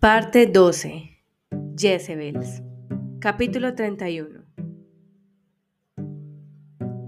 Parte 0.00 0.46
12. 0.46 1.10
Jezebels. 1.76 2.62
Capítulo 3.18 3.74
31. 3.74 4.46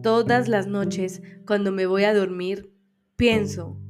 Todas 0.02 0.46
las 0.46 0.66
noches, 0.66 1.22
cuando 1.46 1.72
me 1.72 1.86
voy 1.86 2.04
a 2.04 2.12
dormir, 2.12 2.70
pienso, 3.16 3.80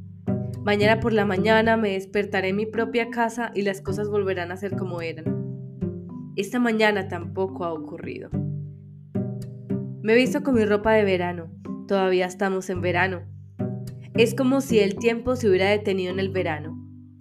mañana 0.64 1.00
por 1.00 1.12
la 1.12 1.24
mañana 1.24 1.76
me 1.76 1.94
despertaré 1.94 2.50
en 2.50 2.56
mi 2.56 2.66
propia 2.66 3.10
casa 3.10 3.50
y 3.56 3.62
las 3.62 3.80
cosas 3.80 4.08
volverán 4.08 4.52
a 4.52 4.56
ser 4.56 4.76
como 4.76 5.02
eran. 5.02 5.24
Esta 6.36 6.60
mañana 6.60 7.08
tampoco 7.08 7.64
ha 7.64 7.72
ocurrido. 7.72 8.30
Me 10.00 10.12
he 10.12 10.16
visto 10.16 10.44
con 10.44 10.54
mi 10.54 10.64
ropa 10.64 10.92
de 10.92 11.02
verano. 11.02 11.50
Todavía 11.88 12.26
estamos 12.26 12.70
en 12.70 12.80
verano. 12.80 13.22
Es 14.14 14.36
como 14.36 14.60
si 14.60 14.78
el 14.78 14.94
tiempo 14.94 15.34
se 15.34 15.48
hubiera 15.48 15.70
detenido 15.70 16.12
en 16.12 16.20
el 16.20 16.28
verano. 16.28 16.78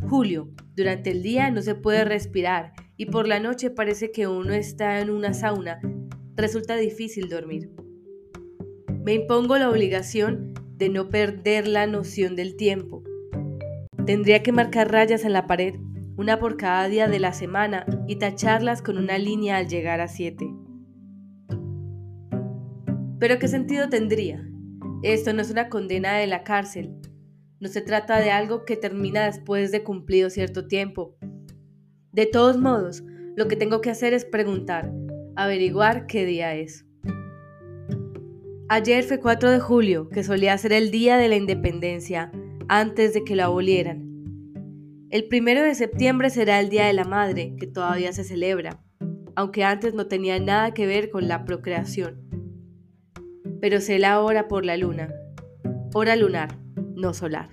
Julio, 0.08 0.52
durante 0.82 1.12
el 1.12 1.22
día 1.22 1.52
no 1.52 1.62
se 1.62 1.76
puede 1.76 2.04
respirar 2.06 2.74
y 2.98 3.06
por 3.06 3.28
la 3.28 3.40
noche 3.40 3.70
parece 3.70 4.12
que 4.12 4.28
uno 4.28 4.54
está 4.54 5.00
en 5.00 5.12
una 5.12 5.36
sauna. 5.36 5.80
Resulta 6.36 6.76
difícil 6.76 7.30
dormir. 7.30 7.70
Me 9.04 9.14
impongo 9.14 9.60
la 9.60 9.70
obligación 9.70 10.56
de 10.78 10.90
no 10.90 11.10
perder 11.10 11.68
la 11.68 11.86
noción 11.86 12.36
del 12.36 12.56
tiempo. 12.56 13.04
Tendría 14.08 14.42
que 14.42 14.52
marcar 14.52 14.92
rayas 14.92 15.24
en 15.24 15.34
la 15.34 15.46
pared, 15.46 15.76
una 16.18 16.40
por 16.40 16.58
cada 16.58 16.88
día 16.88 17.08
de 17.08 17.20
la 17.20 17.34
semana 17.34 17.86
y 18.08 18.16
tacharlas 18.16 18.82
con 18.82 18.98
una 18.98 19.20
línea 19.20 19.58
al 19.58 19.68
llegar 19.68 20.02
a 20.02 20.08
siete. 20.08 20.52
Pero 23.20 23.38
¿qué 23.38 23.48
sentido 23.48 23.88
tendría? 23.88 24.44
Esto 25.04 25.32
no 25.32 25.44
es 25.44 25.52
una 25.52 25.70
condena 25.70 26.18
de 26.18 26.26
la 26.26 26.44
cárcel, 26.44 26.96
no 27.62 27.70
se 27.70 27.82
trata 27.82 28.20
de 28.20 28.32
algo 28.32 28.66
que 28.66 28.76
termina 28.76 29.26
después 29.26 29.72
de 29.72 29.84
cumplido 29.84 30.32
cierto 30.32 30.68
tiempo. 30.68 31.16
De 32.12 32.26
todos 32.26 32.58
modos, 32.58 33.04
lo 33.36 33.48
que 33.48 33.56
tengo 33.56 33.82
que 33.82 33.92
hacer 33.92 34.14
es 34.14 34.26
preguntar, 34.26 34.92
averiguar 35.36 36.08
qué 36.08 36.26
día 36.26 36.56
es. 36.56 36.86
Ayer 38.68 39.04
fue 39.04 39.20
4 39.20 39.52
de 39.52 39.60
julio, 39.60 40.10
que 40.10 40.24
solía 40.24 40.58
ser 40.58 40.74
el 40.74 40.90
día 40.90 41.18
de 41.18 41.30
la 41.30 41.36
independencia, 41.36 42.32
antes 42.68 43.14
de 43.14 43.24
que 43.24 43.36
lo 43.36 43.44
abolieran. 43.44 44.10
El 45.12 45.28
primero 45.28 45.62
de 45.62 45.76
septiembre 45.76 46.32
será 46.32 46.60
el 46.60 46.70
Día 46.70 46.88
de 46.88 46.94
la 46.94 47.04
Madre, 47.04 47.56
que 47.60 47.68
todavía 47.68 48.12
se 48.12 48.24
celebra, 48.24 48.82
aunque 49.36 49.66
antes 49.66 49.94
no 49.94 50.08
tenía 50.08 50.40
nada 50.40 50.74
que 50.74 50.88
ver 50.88 51.12
con 51.12 51.28
la 51.28 51.46
procreación. 51.46 52.22
Pero 53.60 53.82
sé 53.82 54.00
la 54.00 54.20
hora 54.22 54.48
por 54.48 54.66
la 54.66 54.78
luna, 54.78 55.14
hora 55.94 56.16
lunar 56.16 56.62
no 56.96 57.14
solar. 57.14 57.50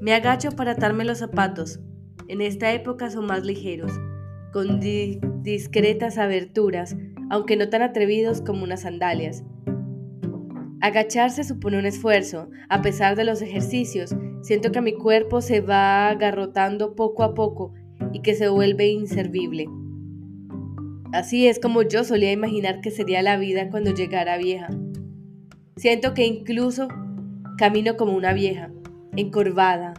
Me 0.00 0.12
agacho 0.12 0.50
para 0.52 0.72
atarme 0.72 1.04
los 1.04 1.18
zapatos. 1.18 1.80
En 2.28 2.40
esta 2.40 2.72
época 2.72 3.10
son 3.10 3.26
más 3.26 3.44
ligeros, 3.44 3.92
con 4.52 4.80
discretas 5.42 6.18
aberturas, 6.18 6.96
aunque 7.30 7.56
no 7.56 7.68
tan 7.68 7.82
atrevidos 7.82 8.40
como 8.40 8.64
unas 8.64 8.82
sandalias. 8.82 9.44
Agacharse 10.80 11.44
supone 11.44 11.78
un 11.78 11.86
esfuerzo. 11.86 12.50
A 12.68 12.82
pesar 12.82 13.16
de 13.16 13.24
los 13.24 13.40
ejercicios, 13.40 14.14
siento 14.42 14.70
que 14.70 14.82
mi 14.82 14.92
cuerpo 14.92 15.40
se 15.40 15.62
va 15.62 16.08
agarrotando 16.08 16.94
poco 16.94 17.22
a 17.22 17.32
poco 17.32 17.72
y 18.12 18.20
que 18.20 18.34
se 18.34 18.48
vuelve 18.48 18.88
inservible. 18.88 19.66
Así 21.14 21.46
es 21.46 21.58
como 21.58 21.80
yo 21.80 22.04
solía 22.04 22.32
imaginar 22.32 22.82
que 22.82 22.90
sería 22.90 23.22
la 23.22 23.38
vida 23.38 23.70
cuando 23.70 23.94
llegara 23.94 24.36
vieja. 24.36 24.68
Siento 25.76 26.14
que 26.14 26.24
incluso 26.24 26.88
Camino 27.56 27.96
como 27.96 28.16
una 28.16 28.32
vieja, 28.32 28.70
encorvada, 29.16 29.94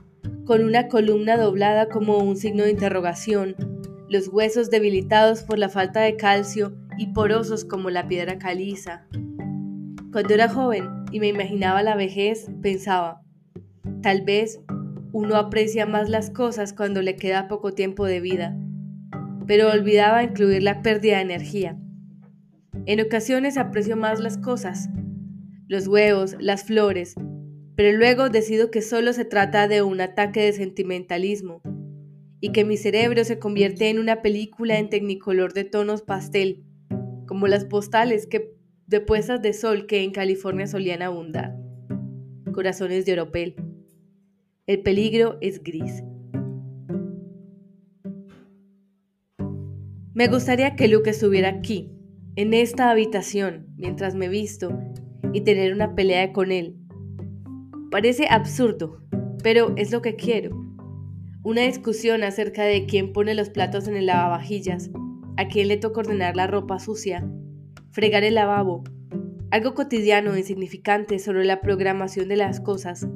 con 0.46 0.64
una 0.64 0.90
columna 0.90 1.38
doblada 1.38 1.88
como 1.88 2.18
un 2.18 2.36
signo 2.36 2.64
de 2.64 2.72
interrogación, 2.72 3.56
los 4.10 4.28
huesos 4.28 4.70
debilitados 4.70 5.44
por 5.44 5.58
la 5.58 5.70
falta 5.70 6.02
de 6.02 6.18
calcio 6.18 6.76
y 6.98 7.14
porosos 7.14 7.66
como 7.66 7.90
la 7.90 8.08
piedra 8.08 8.38
caliza. 8.38 9.08
Cuando 10.12 10.34
era 10.34 10.50
joven 10.50 10.90
y 11.12 11.20
me 11.20 11.28
imaginaba 11.28 11.82
la 11.82 11.96
vejez, 11.96 12.48
pensaba, 12.62 13.22
tal 14.02 14.22
vez 14.22 14.60
uno 15.14 15.38
aprecia 15.38 15.86
más 15.86 16.10
las 16.10 16.30
cosas 16.30 16.74
cuando 16.74 17.02
le 17.02 17.16
queda 17.16 17.48
poco 17.48 17.74
tiempo 17.74 18.06
de 18.06 18.20
vida, 18.20 18.58
pero 19.48 19.72
olvidaba 19.72 20.24
incluir 20.24 20.62
la 20.62 20.82
pérdida 20.82 21.18
de 21.18 21.24
energía. 21.24 21.78
En 22.86 23.00
ocasiones 23.02 23.58
aprecio 23.58 23.96
más 23.96 24.20
las 24.20 24.38
cosas, 24.38 24.90
los 25.68 25.88
huevos, 25.88 26.36
las 26.40 26.64
flores, 26.64 27.16
pero 27.76 27.98
luego 27.98 28.30
decido 28.30 28.72
que 28.72 28.82
solo 28.82 29.14
se 29.14 29.26
trata 29.26 29.68
de 29.68 29.82
un 29.82 30.00
ataque 30.02 30.42
de 30.42 30.54
sentimentalismo 30.54 31.62
y 32.40 32.52
que 32.52 32.64
mi 32.64 32.78
cerebro 32.78 33.24
se 33.24 33.40
convierte 33.40 33.90
en 33.90 34.00
una 34.00 34.22
película 34.22 34.78
en 34.78 34.90
tecnicolor 34.90 35.54
de 35.54 35.64
tonos 35.64 36.02
pastel, 36.02 36.64
como 37.26 37.48
las 37.48 37.66
postales 37.66 38.28
que, 38.28 38.56
de 38.88 39.02
puestas 39.02 39.42
de 39.42 39.54
sol 39.54 39.88
que 39.88 40.04
en 40.04 40.12
California 40.12 40.68
solían 40.68 41.02
abundar. 41.02 41.56
Corazones 42.54 43.06
de 43.06 43.14
oropel. 43.14 43.56
El 44.68 44.82
peligro 44.82 45.38
es 45.42 45.62
gris. 45.62 46.04
Me 50.14 50.28
gustaría 50.28 50.76
que 50.76 50.88
Luke 50.88 51.10
estuviera 51.10 51.50
aquí, 51.50 51.92
en 52.38 52.54
esta 52.54 52.90
habitación, 52.90 53.68
mientras 53.76 54.16
me 54.16 54.30
visto, 54.30 54.78
y 55.36 55.42
tener 55.42 55.74
una 55.74 55.94
pelea 55.94 56.34
con 56.34 56.52
él, 56.52 56.76
Parece 57.96 58.28
absurdo, 58.30 59.00
pero 59.42 59.74
es 59.78 59.92
lo 59.92 60.02
que 60.02 60.18
quiero. 60.18 60.50
Una 61.44 61.62
discusión 61.62 62.24
acerca 62.24 62.64
de 62.64 62.86
quién 62.88 63.14
pone 63.14 63.36
los 63.36 63.50
platos 63.50 63.88
en 63.88 63.96
el 63.96 64.08
lavavajillas, 64.08 64.90
a 65.38 65.48
quién 65.48 65.70
le 65.70 65.78
toca 65.78 66.02
ordenar 66.02 66.36
la 66.36 66.46
ropa 66.46 66.78
sucia, 66.80 67.26
fregar 67.92 68.26
el 68.26 68.36
lavabo, 68.36 68.84
algo 69.52 69.76
cotidiano 69.76 70.34
e 70.34 70.40
insignificante 70.40 71.20
sobre 71.20 71.46
la 71.46 71.62
programación 71.62 72.28
de 72.28 72.36
las 72.36 72.60
cosas. 72.60 73.08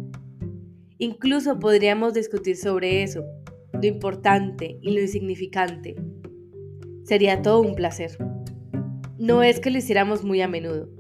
Incluso 0.98 1.60
podríamos 1.60 2.14
discutir 2.14 2.56
sobre 2.56 3.04
eso, 3.04 3.26
lo 3.74 3.86
importante 3.86 4.78
y 4.82 4.92
lo 4.92 5.02
insignificante. 5.02 5.98
Sería 7.04 7.42
todo 7.42 7.60
un 7.60 7.76
placer. 7.76 8.18
No 9.18 9.44
es 9.44 9.60
que 9.60 9.72
lo 9.72 9.80
hiciéramos 9.80 10.24
muy 10.24 10.42
a 10.42 10.48
menudo. 10.48 10.99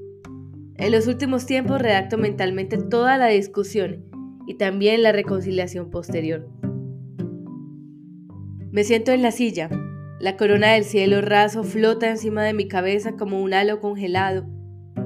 En 0.79 0.93
los 0.93 1.07
últimos 1.07 1.45
tiempos 1.45 1.81
redacto 1.81 2.17
mentalmente 2.17 2.77
toda 2.77 3.17
la 3.17 3.27
discusión 3.27 4.05
y 4.47 4.55
también 4.55 5.03
la 5.03 5.11
reconciliación 5.11 5.89
posterior. 5.89 6.49
Me 8.71 8.85
siento 8.85 9.11
en 9.11 9.21
la 9.21 9.31
silla. 9.31 9.69
La 10.21 10.37
corona 10.37 10.71
del 10.71 10.85
cielo 10.85 11.19
raso 11.19 11.65
flota 11.65 12.09
encima 12.09 12.45
de 12.45 12.53
mi 12.53 12.69
cabeza 12.69 13.17
como 13.17 13.43
un 13.43 13.53
halo 13.53 13.81
congelado, 13.81 14.47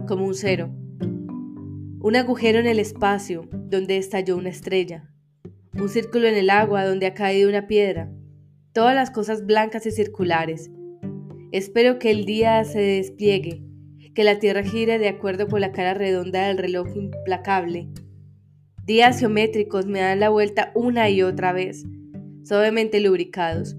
como 0.08 0.28
un 0.28 0.36
cero. 0.36 0.70
Un 2.02 2.18
agujero 2.18 2.60
en 2.60 2.68
el 2.68 2.78
espacio 2.78 3.50
donde 3.52 3.98
estalló 3.98 4.38
una 4.38 4.50
estrella. 4.50 5.10
Un 5.74 5.90
círculo 5.90 6.28
en 6.28 6.36
el 6.36 6.52
agua 6.52 6.86
donde 6.86 7.08
ha 7.08 7.16
caído 7.16 7.50
una 7.50 7.66
piedra. 7.66 8.12
Todas 8.74 8.94
las 8.94 9.10
cosas 9.10 9.44
blancas 9.44 9.88
y 9.88 9.92
circulares. 9.92 10.70
Espero 11.52 11.98
que 11.98 12.12
el 12.12 12.26
día 12.26 12.64
se 12.64 12.80
despliegue 12.80 13.73
que 14.14 14.24
la 14.24 14.40
Tierra 14.40 14.64
gire 14.64 15.00
de 15.00 15.08
acuerdo 15.08 15.48
con 15.48 15.62
la 15.62 15.72
cara 15.72 15.94
redonda 15.94 16.48
del 16.48 16.58
reloj 16.58 16.88
implacable. 16.96 17.88
Días 18.86 19.20
geométricos 19.20 19.86
me 19.86 20.02
dan 20.02 20.20
la 20.20 20.30
vuelta 20.30 20.72
una 20.76 21.10
y 21.10 21.22
otra 21.22 21.54
vez, 21.54 21.86
suavemente 22.44 23.00
lubricados. 23.00 23.76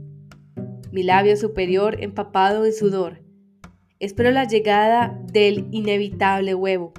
Mi 0.91 1.03
labio 1.03 1.37
superior 1.37 2.03
empapado 2.03 2.65
en 2.65 2.73
sudor. 2.73 3.23
Espero 4.01 4.31
la 4.31 4.45
llegada 4.45 5.21
del 5.33 5.69
inevitable 5.71 6.55
huevo, 6.55 6.93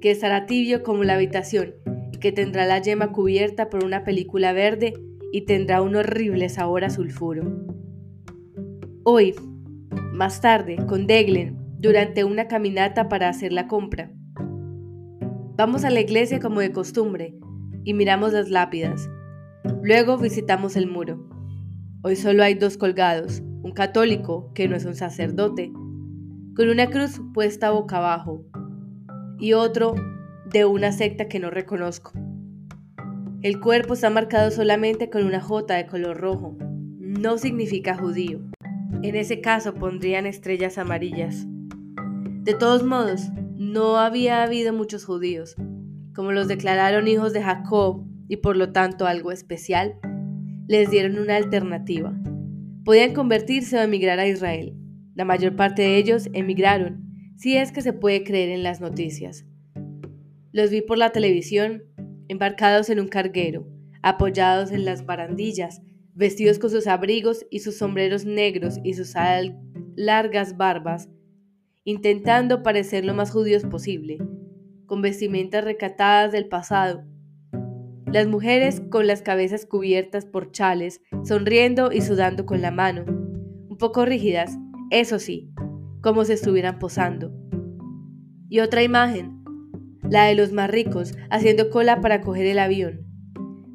que 0.00 0.10
estará 0.10 0.46
tibio 0.46 0.82
como 0.82 1.04
la 1.04 1.14
habitación 1.14 1.74
y 2.12 2.18
que 2.18 2.32
tendrá 2.32 2.66
la 2.66 2.80
yema 2.80 3.12
cubierta 3.12 3.70
por 3.70 3.84
una 3.84 4.04
película 4.04 4.52
verde 4.52 4.94
y 5.32 5.42
tendrá 5.42 5.82
un 5.82 5.96
horrible 5.96 6.48
sabor 6.48 6.84
a 6.84 6.90
sulfuro. 6.90 7.66
Hoy, 9.02 9.34
más 10.12 10.40
tarde, 10.40 10.76
con 10.86 11.06
Deglen, 11.06 11.65
durante 11.78 12.24
una 12.24 12.48
caminata 12.48 13.08
para 13.08 13.28
hacer 13.28 13.52
la 13.52 13.68
compra. 13.68 14.10
Vamos 15.56 15.84
a 15.84 15.90
la 15.90 16.00
iglesia 16.00 16.40
como 16.40 16.60
de 16.60 16.72
costumbre 16.72 17.34
y 17.84 17.94
miramos 17.94 18.32
las 18.32 18.50
lápidas. 18.50 19.08
Luego 19.82 20.18
visitamos 20.18 20.76
el 20.76 20.86
muro. 20.86 21.28
Hoy 22.02 22.16
solo 22.16 22.42
hay 22.42 22.54
dos 22.54 22.76
colgados, 22.76 23.42
un 23.62 23.72
católico, 23.72 24.52
que 24.54 24.68
no 24.68 24.76
es 24.76 24.84
un 24.84 24.94
sacerdote, 24.94 25.72
con 26.54 26.68
una 26.68 26.88
cruz 26.88 27.20
puesta 27.34 27.70
boca 27.70 27.98
abajo, 27.98 28.44
y 29.38 29.54
otro 29.54 29.94
de 30.50 30.64
una 30.64 30.92
secta 30.92 31.28
que 31.28 31.40
no 31.40 31.50
reconozco. 31.50 32.12
El 33.42 33.60
cuerpo 33.60 33.94
está 33.94 34.10
marcado 34.10 34.50
solamente 34.50 35.10
con 35.10 35.24
una 35.24 35.40
jota 35.40 35.74
de 35.74 35.86
color 35.86 36.16
rojo. 36.16 36.56
No 36.98 37.38
significa 37.38 37.96
judío. 37.96 38.40
En 39.02 39.14
ese 39.14 39.40
caso 39.40 39.74
pondrían 39.74 40.26
estrellas 40.26 40.78
amarillas. 40.78 41.46
De 42.46 42.54
todos 42.54 42.84
modos, 42.84 43.32
no 43.56 43.96
había 43.98 44.44
habido 44.44 44.72
muchos 44.72 45.04
judíos, 45.04 45.56
como 46.14 46.30
los 46.30 46.46
declararon 46.46 47.08
hijos 47.08 47.32
de 47.32 47.42
Jacob 47.42 48.06
y 48.28 48.36
por 48.36 48.56
lo 48.56 48.70
tanto 48.70 49.08
algo 49.08 49.32
especial. 49.32 49.98
les 50.68 50.88
dieron 50.88 51.18
una 51.18 51.34
alternativa. 51.34 52.16
Podían 52.84 53.14
convertirse 53.14 53.76
o 53.76 53.82
emigrar 53.82 54.20
a 54.20 54.28
Israel. 54.28 54.76
La 55.16 55.24
mayor 55.24 55.56
parte 55.56 55.82
de 55.82 55.96
ellos 55.96 56.28
emigraron, 56.34 57.34
si 57.36 57.56
es 57.56 57.72
que 57.72 57.82
se 57.82 57.92
puede 57.92 58.22
creer 58.22 58.50
en 58.50 58.62
las 58.62 58.80
noticias. 58.80 59.44
Los 60.52 60.70
vi 60.70 60.82
por 60.82 60.98
la 60.98 61.10
televisión, 61.10 61.82
embarcados 62.28 62.90
en 62.90 63.00
un 63.00 63.08
carguero, 63.08 63.66
apoyados 64.02 64.70
en 64.70 64.84
las 64.84 65.04
barandillas, 65.04 65.82
vestidos 66.14 66.60
con 66.60 66.70
sus 66.70 66.86
abrigos 66.86 67.44
y 67.50 67.58
sus 67.58 67.76
sombreros 67.76 68.24
negros 68.24 68.78
y 68.84 68.94
sus 68.94 69.14
largas 69.96 70.56
barbas, 70.56 71.08
intentando 71.86 72.64
parecer 72.64 73.04
lo 73.04 73.14
más 73.14 73.30
judíos 73.30 73.62
posible, 73.62 74.18
con 74.86 75.02
vestimentas 75.02 75.64
recatadas 75.64 76.32
del 76.32 76.48
pasado. 76.48 77.04
Las 78.06 78.26
mujeres 78.26 78.82
con 78.90 79.06
las 79.06 79.22
cabezas 79.22 79.66
cubiertas 79.66 80.26
por 80.26 80.50
chales, 80.50 81.00
sonriendo 81.22 81.92
y 81.92 82.00
sudando 82.00 82.44
con 82.44 82.60
la 82.60 82.72
mano, 82.72 83.04
un 83.06 83.76
poco 83.78 84.04
rígidas, 84.04 84.58
eso 84.90 85.20
sí, 85.20 85.52
como 86.02 86.24
si 86.24 86.32
estuvieran 86.32 86.80
posando. 86.80 87.32
Y 88.48 88.58
otra 88.58 88.82
imagen, 88.82 89.44
la 90.02 90.24
de 90.24 90.34
los 90.34 90.50
más 90.50 90.68
ricos, 90.68 91.14
haciendo 91.30 91.70
cola 91.70 92.00
para 92.00 92.20
coger 92.20 92.46
el 92.46 92.58
avión. 92.58 93.06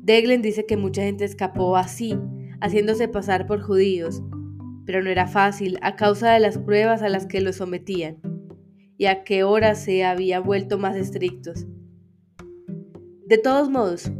Deglen 0.03 0.41
dice 0.41 0.65
que 0.65 0.75
mucha 0.75 1.03
gente 1.03 1.23
escapó 1.23 1.77
así, 1.77 2.19
haciéndose 2.59 3.07
pasar 3.07 3.47
por 3.47 3.61
judíos, 3.61 4.21
pero 4.91 5.01
no 5.01 5.09
era 5.09 5.25
fácil 5.25 5.79
a 5.81 5.95
causa 5.95 6.33
de 6.33 6.41
las 6.41 6.57
pruebas 6.57 7.01
a 7.01 7.07
las 7.07 7.25
que 7.25 7.39
los 7.39 7.55
sometían 7.55 8.17
y 8.97 9.05
a 9.05 9.23
qué 9.23 9.45
hora 9.45 9.73
se 9.73 10.03
habían 10.03 10.43
vuelto 10.43 10.77
más 10.77 10.97
estrictos. 10.97 11.65
De 13.25 13.37
todos 13.37 13.69
modos, 13.69 14.11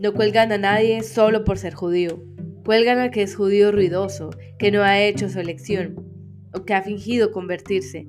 no 0.00 0.12
cuelgan 0.14 0.50
a 0.50 0.58
nadie 0.58 1.04
solo 1.04 1.44
por 1.44 1.56
ser 1.56 1.74
judío, 1.74 2.20
cuelgan 2.64 2.98
al 2.98 3.12
que 3.12 3.22
es 3.22 3.36
judío 3.36 3.70
ruidoso, 3.70 4.30
que 4.58 4.72
no 4.72 4.82
ha 4.82 5.00
hecho 5.00 5.28
su 5.28 5.38
elección 5.38 6.04
o 6.52 6.64
que 6.64 6.74
ha 6.74 6.82
fingido 6.82 7.30
convertirse. 7.30 8.08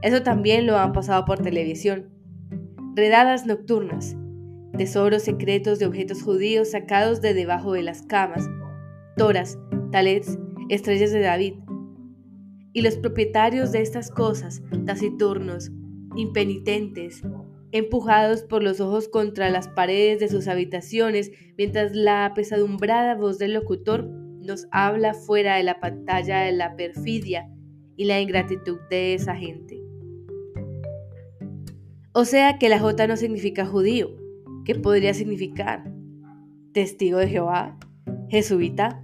Eso 0.00 0.22
también 0.22 0.64
lo 0.64 0.78
han 0.78 0.92
pasado 0.92 1.24
por 1.24 1.40
televisión. 1.40 2.08
Redadas 2.94 3.46
nocturnas, 3.46 4.16
tesoros 4.78 5.24
secretos 5.24 5.80
de 5.80 5.86
objetos 5.86 6.22
judíos 6.22 6.70
sacados 6.70 7.20
de 7.20 7.34
debajo 7.34 7.72
de 7.72 7.82
las 7.82 8.02
camas, 8.02 8.48
toras, 9.16 9.58
talets, 9.90 10.38
estrellas 10.74 11.12
de 11.12 11.20
David. 11.20 11.54
Y 12.72 12.80
los 12.80 12.96
propietarios 12.96 13.72
de 13.72 13.82
estas 13.82 14.10
cosas, 14.10 14.62
taciturnos, 14.86 15.70
impenitentes, 16.16 17.22
empujados 17.72 18.42
por 18.42 18.62
los 18.62 18.80
ojos 18.80 19.08
contra 19.08 19.50
las 19.50 19.68
paredes 19.68 20.20
de 20.20 20.28
sus 20.28 20.48
habitaciones, 20.48 21.30
mientras 21.58 21.94
la 21.94 22.24
apesadumbrada 22.24 23.14
voz 23.14 23.38
del 23.38 23.52
locutor 23.52 24.06
nos 24.06 24.66
habla 24.70 25.12
fuera 25.14 25.56
de 25.56 25.62
la 25.62 25.78
pantalla 25.78 26.40
de 26.40 26.52
la 26.52 26.74
perfidia 26.74 27.50
y 27.96 28.06
la 28.06 28.20
ingratitud 28.20 28.78
de 28.88 29.14
esa 29.14 29.36
gente. 29.36 29.82
O 32.14 32.24
sea 32.24 32.58
que 32.58 32.68
la 32.68 32.78
J 32.78 33.06
no 33.06 33.16
significa 33.16 33.66
judío, 33.66 34.16
¿qué 34.64 34.74
podría 34.74 35.12
significar? 35.12 35.84
¿Testigo 36.72 37.18
de 37.18 37.28
Jehová? 37.28 37.78
¿Jesuita? 38.28 39.02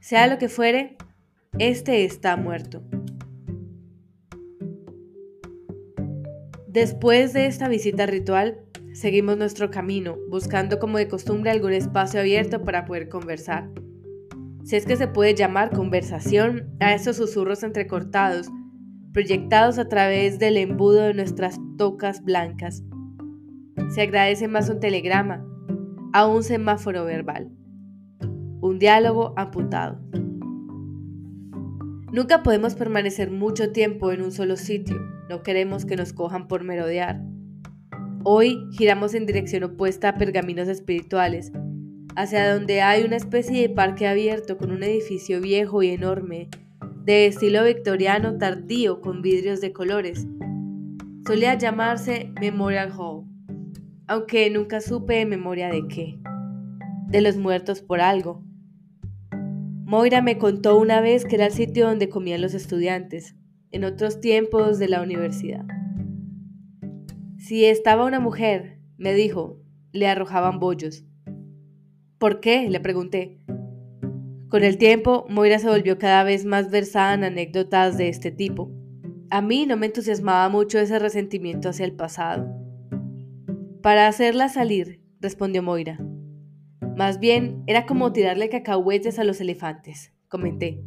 Sea 0.00 0.28
lo 0.28 0.38
que 0.38 0.48
fuere, 0.48 0.96
este 1.58 2.04
está 2.04 2.36
muerto. 2.36 2.82
Después 6.68 7.32
de 7.32 7.46
esta 7.46 7.68
visita 7.68 8.06
ritual, 8.06 8.60
seguimos 8.92 9.36
nuestro 9.36 9.70
camino, 9.70 10.16
buscando 10.30 10.78
como 10.78 10.98
de 10.98 11.08
costumbre 11.08 11.50
algún 11.50 11.72
espacio 11.72 12.20
abierto 12.20 12.62
para 12.62 12.84
poder 12.84 13.08
conversar. 13.08 13.68
Si 14.64 14.76
es 14.76 14.86
que 14.86 14.96
se 14.96 15.08
puede 15.08 15.34
llamar 15.34 15.70
conversación 15.70 16.70
a 16.78 16.94
esos 16.94 17.16
susurros 17.16 17.64
entrecortados, 17.64 18.48
proyectados 19.12 19.78
a 19.78 19.88
través 19.88 20.38
del 20.38 20.58
embudo 20.58 21.02
de 21.02 21.14
nuestras 21.14 21.58
tocas 21.76 22.22
blancas. 22.22 22.84
Se 23.90 24.02
agradece 24.02 24.46
más 24.46 24.68
un 24.68 24.78
telegrama 24.78 25.44
a 26.12 26.26
un 26.26 26.44
semáforo 26.44 27.04
verbal 27.04 27.50
un 28.68 28.78
diálogo 28.78 29.32
amputado. 29.36 29.98
Nunca 32.12 32.42
podemos 32.42 32.74
permanecer 32.74 33.30
mucho 33.30 33.72
tiempo 33.72 34.12
en 34.12 34.22
un 34.22 34.32
solo 34.32 34.56
sitio, 34.56 34.96
no 35.28 35.42
queremos 35.42 35.84
que 35.84 35.96
nos 35.96 36.12
cojan 36.12 36.48
por 36.48 36.64
merodear. 36.64 37.20
Hoy 38.24 38.58
giramos 38.72 39.14
en 39.14 39.26
dirección 39.26 39.64
opuesta 39.64 40.10
a 40.10 40.18
pergaminos 40.18 40.68
espirituales, 40.68 41.52
hacia 42.16 42.52
donde 42.52 42.80
hay 42.80 43.04
una 43.04 43.16
especie 43.16 43.60
de 43.60 43.74
parque 43.74 44.08
abierto 44.08 44.56
con 44.56 44.70
un 44.70 44.82
edificio 44.82 45.40
viejo 45.40 45.82
y 45.82 45.90
enorme, 45.90 46.48
de 47.04 47.26
estilo 47.26 47.64
victoriano 47.64 48.38
tardío 48.38 49.00
con 49.00 49.22
vidrios 49.22 49.60
de 49.60 49.72
colores. 49.72 50.26
Solía 51.26 51.56
llamarse 51.56 52.32
Memorial 52.40 52.90
Hall, 52.98 53.24
aunque 54.06 54.50
nunca 54.50 54.80
supe 54.80 55.20
en 55.20 55.28
memoria 55.28 55.68
de 55.68 55.86
qué. 55.88 56.18
De 57.06 57.20
los 57.20 57.36
muertos 57.36 57.82
por 57.82 58.00
algo. 58.00 58.47
Moira 59.88 60.20
me 60.20 60.36
contó 60.36 60.78
una 60.78 61.00
vez 61.00 61.24
que 61.24 61.36
era 61.36 61.46
el 61.46 61.52
sitio 61.52 61.86
donde 61.86 62.10
comían 62.10 62.42
los 62.42 62.52
estudiantes, 62.52 63.34
en 63.70 63.84
otros 63.84 64.20
tiempos 64.20 64.78
de 64.78 64.86
la 64.86 65.00
universidad. 65.00 65.64
Si 67.38 67.64
estaba 67.64 68.04
una 68.04 68.20
mujer, 68.20 68.80
me 68.98 69.14
dijo, 69.14 69.62
le 69.92 70.06
arrojaban 70.06 70.60
bollos. 70.60 71.06
¿Por 72.18 72.40
qué? 72.40 72.68
le 72.68 72.80
pregunté. 72.80 73.38
Con 74.50 74.62
el 74.62 74.76
tiempo, 74.76 75.24
Moira 75.30 75.58
se 75.58 75.70
volvió 75.70 75.96
cada 75.96 76.22
vez 76.22 76.44
más 76.44 76.70
versada 76.70 77.14
en 77.14 77.24
anécdotas 77.24 77.96
de 77.96 78.10
este 78.10 78.30
tipo. 78.30 78.70
A 79.30 79.40
mí 79.40 79.64
no 79.64 79.78
me 79.78 79.86
entusiasmaba 79.86 80.50
mucho 80.50 80.78
ese 80.78 80.98
resentimiento 80.98 81.70
hacia 81.70 81.86
el 81.86 81.92
pasado. 81.92 82.46
Para 83.80 84.06
hacerla 84.06 84.50
salir, 84.50 85.00
respondió 85.18 85.62
Moira. 85.62 85.98
Más 86.96 87.20
bien, 87.20 87.62
era 87.66 87.86
como 87.86 88.12
tirarle 88.12 88.48
cacahuetes 88.48 89.18
a 89.18 89.24
los 89.24 89.40
elefantes, 89.40 90.12
comenté. 90.28 90.82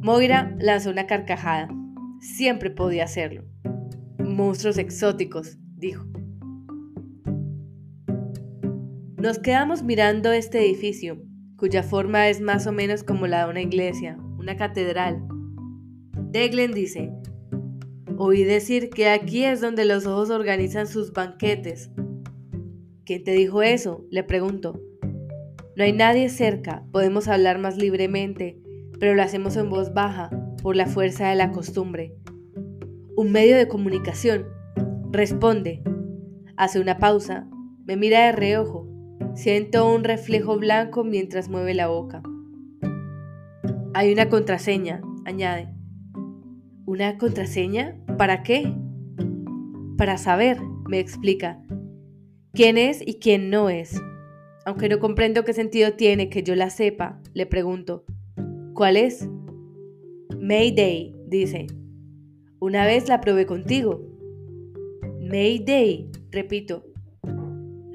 Moira 0.00 0.56
lanzó 0.58 0.90
una 0.90 1.06
carcajada. 1.06 1.68
Siempre 2.20 2.70
podía 2.70 3.04
hacerlo. 3.04 3.44
Monstruos 4.18 4.78
exóticos, 4.78 5.58
dijo. 5.76 6.04
Nos 9.16 9.38
quedamos 9.38 9.84
mirando 9.84 10.32
este 10.32 10.58
edificio, 10.58 11.22
cuya 11.56 11.84
forma 11.84 12.28
es 12.28 12.40
más 12.40 12.66
o 12.66 12.72
menos 12.72 13.04
como 13.04 13.28
la 13.28 13.44
de 13.44 13.50
una 13.50 13.62
iglesia, 13.62 14.18
una 14.36 14.56
catedral. 14.56 15.22
Deglen 16.32 16.72
dice, 16.72 17.12
oí 18.16 18.42
decir 18.42 18.90
que 18.90 19.08
aquí 19.08 19.44
es 19.44 19.60
donde 19.60 19.84
los 19.84 20.06
ojos 20.06 20.30
organizan 20.30 20.88
sus 20.88 21.12
banquetes, 21.12 21.92
¿Quién 23.04 23.24
te 23.24 23.32
dijo 23.32 23.62
eso? 23.62 24.06
Le 24.10 24.22
pregunto. 24.22 24.80
No 25.74 25.82
hay 25.82 25.92
nadie 25.92 26.28
cerca, 26.28 26.84
podemos 26.92 27.26
hablar 27.26 27.58
más 27.58 27.76
libremente, 27.76 28.60
pero 29.00 29.14
lo 29.14 29.22
hacemos 29.22 29.56
en 29.56 29.70
voz 29.70 29.92
baja, 29.92 30.30
por 30.62 30.76
la 30.76 30.86
fuerza 30.86 31.28
de 31.28 31.34
la 31.34 31.50
costumbre. 31.50 32.14
Un 33.16 33.32
medio 33.32 33.56
de 33.56 33.66
comunicación. 33.66 34.46
Responde. 35.10 35.82
Hace 36.56 36.78
una 36.78 36.98
pausa, 36.98 37.48
me 37.84 37.96
mira 37.96 38.26
de 38.26 38.32
reojo. 38.32 38.86
Siento 39.34 39.92
un 39.92 40.04
reflejo 40.04 40.56
blanco 40.56 41.02
mientras 41.02 41.48
mueve 41.48 41.74
la 41.74 41.88
boca. 41.88 42.22
Hay 43.94 44.12
una 44.12 44.28
contraseña, 44.28 45.02
añade. 45.24 45.68
¿Una 46.86 47.18
contraseña? 47.18 47.96
¿Para 48.16 48.44
qué? 48.44 48.72
Para 49.96 50.18
saber, 50.18 50.60
me 50.88 51.00
explica 51.00 51.60
quién 52.52 52.78
es 52.78 53.02
y 53.04 53.14
quién 53.14 53.50
no 53.50 53.70
es. 53.70 54.00
Aunque 54.64 54.88
no 54.88 54.98
comprendo 55.00 55.44
qué 55.44 55.52
sentido 55.52 55.94
tiene 55.94 56.28
que 56.28 56.42
yo 56.42 56.54
la 56.54 56.70
sepa, 56.70 57.20
le 57.34 57.46
pregunto, 57.46 58.04
¿cuál 58.74 58.96
es? 58.96 59.28
Mayday, 60.38 61.14
dice. 61.26 61.66
Una 62.60 62.86
vez 62.86 63.08
la 63.08 63.20
probé 63.20 63.46
contigo. 63.46 64.06
Mayday, 65.20 66.10
repito. 66.30 66.84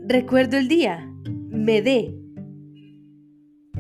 Recuerdo 0.06 0.58
el 0.58 0.68
día. 0.68 1.12
Me 1.50 1.82
dé. 1.82 2.14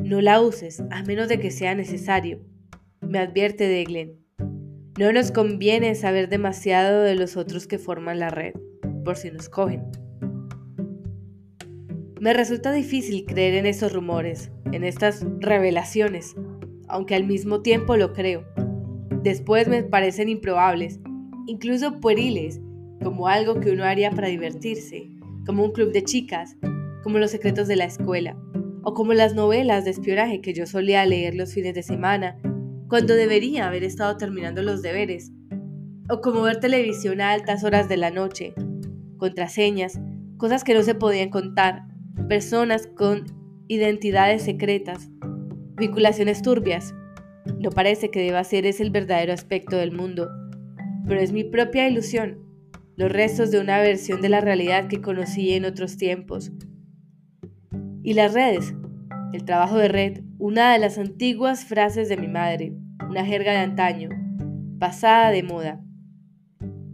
No 0.01 0.22
la 0.22 0.41
uses, 0.41 0.81
a 0.91 1.03
menos 1.03 1.27
de 1.27 1.39
que 1.39 1.51
sea 1.51 1.75
necesario, 1.75 2.39
me 3.01 3.19
advierte 3.19 3.67
Deglen. 3.67 4.15
No 4.98 5.12
nos 5.12 5.31
conviene 5.31 5.96
saber 5.96 6.29
demasiado 6.29 7.01
de 7.01 7.15
los 7.15 7.36
otros 7.36 7.67
que 7.67 7.77
forman 7.77 8.19
la 8.19 8.29
red, 8.29 8.53
por 9.03 9.17
si 9.17 9.31
nos 9.31 9.50
cogen. 9.50 9.84
Me 12.19 12.33
resulta 12.33 12.71
difícil 12.71 13.25
creer 13.25 13.53
en 13.53 13.67
esos 13.67 13.93
rumores, 13.93 14.50
en 14.71 14.83
estas 14.83 15.24
revelaciones, 15.39 16.36
aunque 16.88 17.13
al 17.13 17.27
mismo 17.27 17.62
tiempo 17.62 17.95
lo 17.95 18.13
creo. 18.13 18.43
Después 19.21 19.67
me 19.67 19.83
parecen 19.83 20.27
improbables, 20.27 21.00
incluso 21.45 22.00
pueriles, 22.00 22.59
como 23.03 23.27
algo 23.27 23.59
que 23.59 23.69
uno 23.69 23.83
haría 23.83 24.09
para 24.09 24.29
divertirse, 24.29 25.12
como 25.45 25.63
un 25.63 25.71
club 25.71 25.91
de 25.91 26.03
chicas, 26.03 26.57
como 27.03 27.19
los 27.19 27.29
secretos 27.29 27.67
de 27.67 27.75
la 27.75 27.86
escuela, 27.86 28.36
o 28.81 28.95
como 28.95 29.13
las 29.13 29.36
novelas 29.36 29.86
de 29.86 29.91
espionaje 29.91 30.41
que 30.41 30.53
yo 30.53 30.65
solía 30.65 31.05
leer 31.05 31.36
los 31.36 31.53
fines 31.53 31.75
de 31.75 31.83
semana, 31.83 32.39
cuando 32.88 33.13
debería 33.13 33.67
haber 33.67 33.83
estado 33.83 34.17
terminando 34.17 34.63
los 34.63 34.81
deberes, 34.81 35.31
o 36.09 36.21
como 36.21 36.41
ver 36.41 36.59
televisión 36.59 37.21
a 37.21 37.31
altas 37.31 37.63
horas 37.63 37.88
de 37.88 37.97
la 37.97 38.09
noche, 38.09 38.55
contraseñas, 39.17 40.00
cosas 40.38 40.63
que 40.63 40.74
no 40.74 40.81
se 40.81 40.95
podían 40.95 41.29
contar, 41.29 41.87
personas 42.27 42.88
con 42.88 43.25
identidades 43.67 44.43
secretas, 44.43 45.09
vinculaciones 45.77 46.41
turbias. 46.41 46.93
No 47.59 47.69
parece 47.69 48.09
que 48.09 48.21
deba 48.21 48.43
ser 48.43 48.65
ese 48.65 48.83
el 48.83 48.91
verdadero 48.91 49.33
aspecto 49.33 49.77
del 49.77 49.91
mundo, 49.91 50.29
pero 51.07 51.21
es 51.21 51.31
mi 51.31 51.43
propia 51.43 51.88
ilusión, 51.88 52.39
los 52.95 53.12
restos 53.12 53.51
de 53.51 53.59
una 53.59 53.79
versión 53.79 54.21
de 54.21 54.29
la 54.29 54.41
realidad 54.41 54.88
que 54.88 55.01
conocí 55.01 55.53
en 55.53 55.65
otros 55.65 55.97
tiempos. 55.97 56.51
Y 58.03 58.13
las 58.13 58.33
redes, 58.33 58.74
el 59.33 59.45
trabajo 59.45 59.77
de 59.77 59.88
red, 59.88 60.21
una 60.39 60.74
de 60.74 60.79
las 60.79 60.97
antiguas 60.97 61.65
frases 61.65 62.09
de 62.09 62.17
mi 62.17 62.27
madre, 62.27 62.74
una 63.09 63.25
jerga 63.25 63.51
de 63.51 63.59
antaño, 63.59 64.09
pasada 64.79 65.31
de 65.31 65.43
moda. 65.43 65.81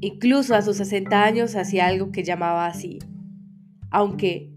Incluso 0.01 0.55
a 0.55 0.61
sus 0.61 0.77
60 0.77 1.23
años 1.23 1.55
hacía 1.55 1.87
algo 1.87 2.11
que 2.11 2.23
llamaba 2.23 2.65
así, 2.65 2.99
aunque, 3.89 4.52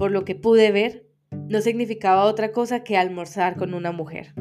por 0.00 0.12
lo 0.12 0.24
que 0.24 0.34
pude 0.34 0.72
ver, 0.72 1.06
no 1.30 1.60
significaba 1.60 2.24
otra 2.24 2.52
cosa 2.52 2.82
que 2.82 2.96
almorzar 2.96 3.56
con 3.56 3.74
una 3.74 3.92
mujer. 3.92 4.32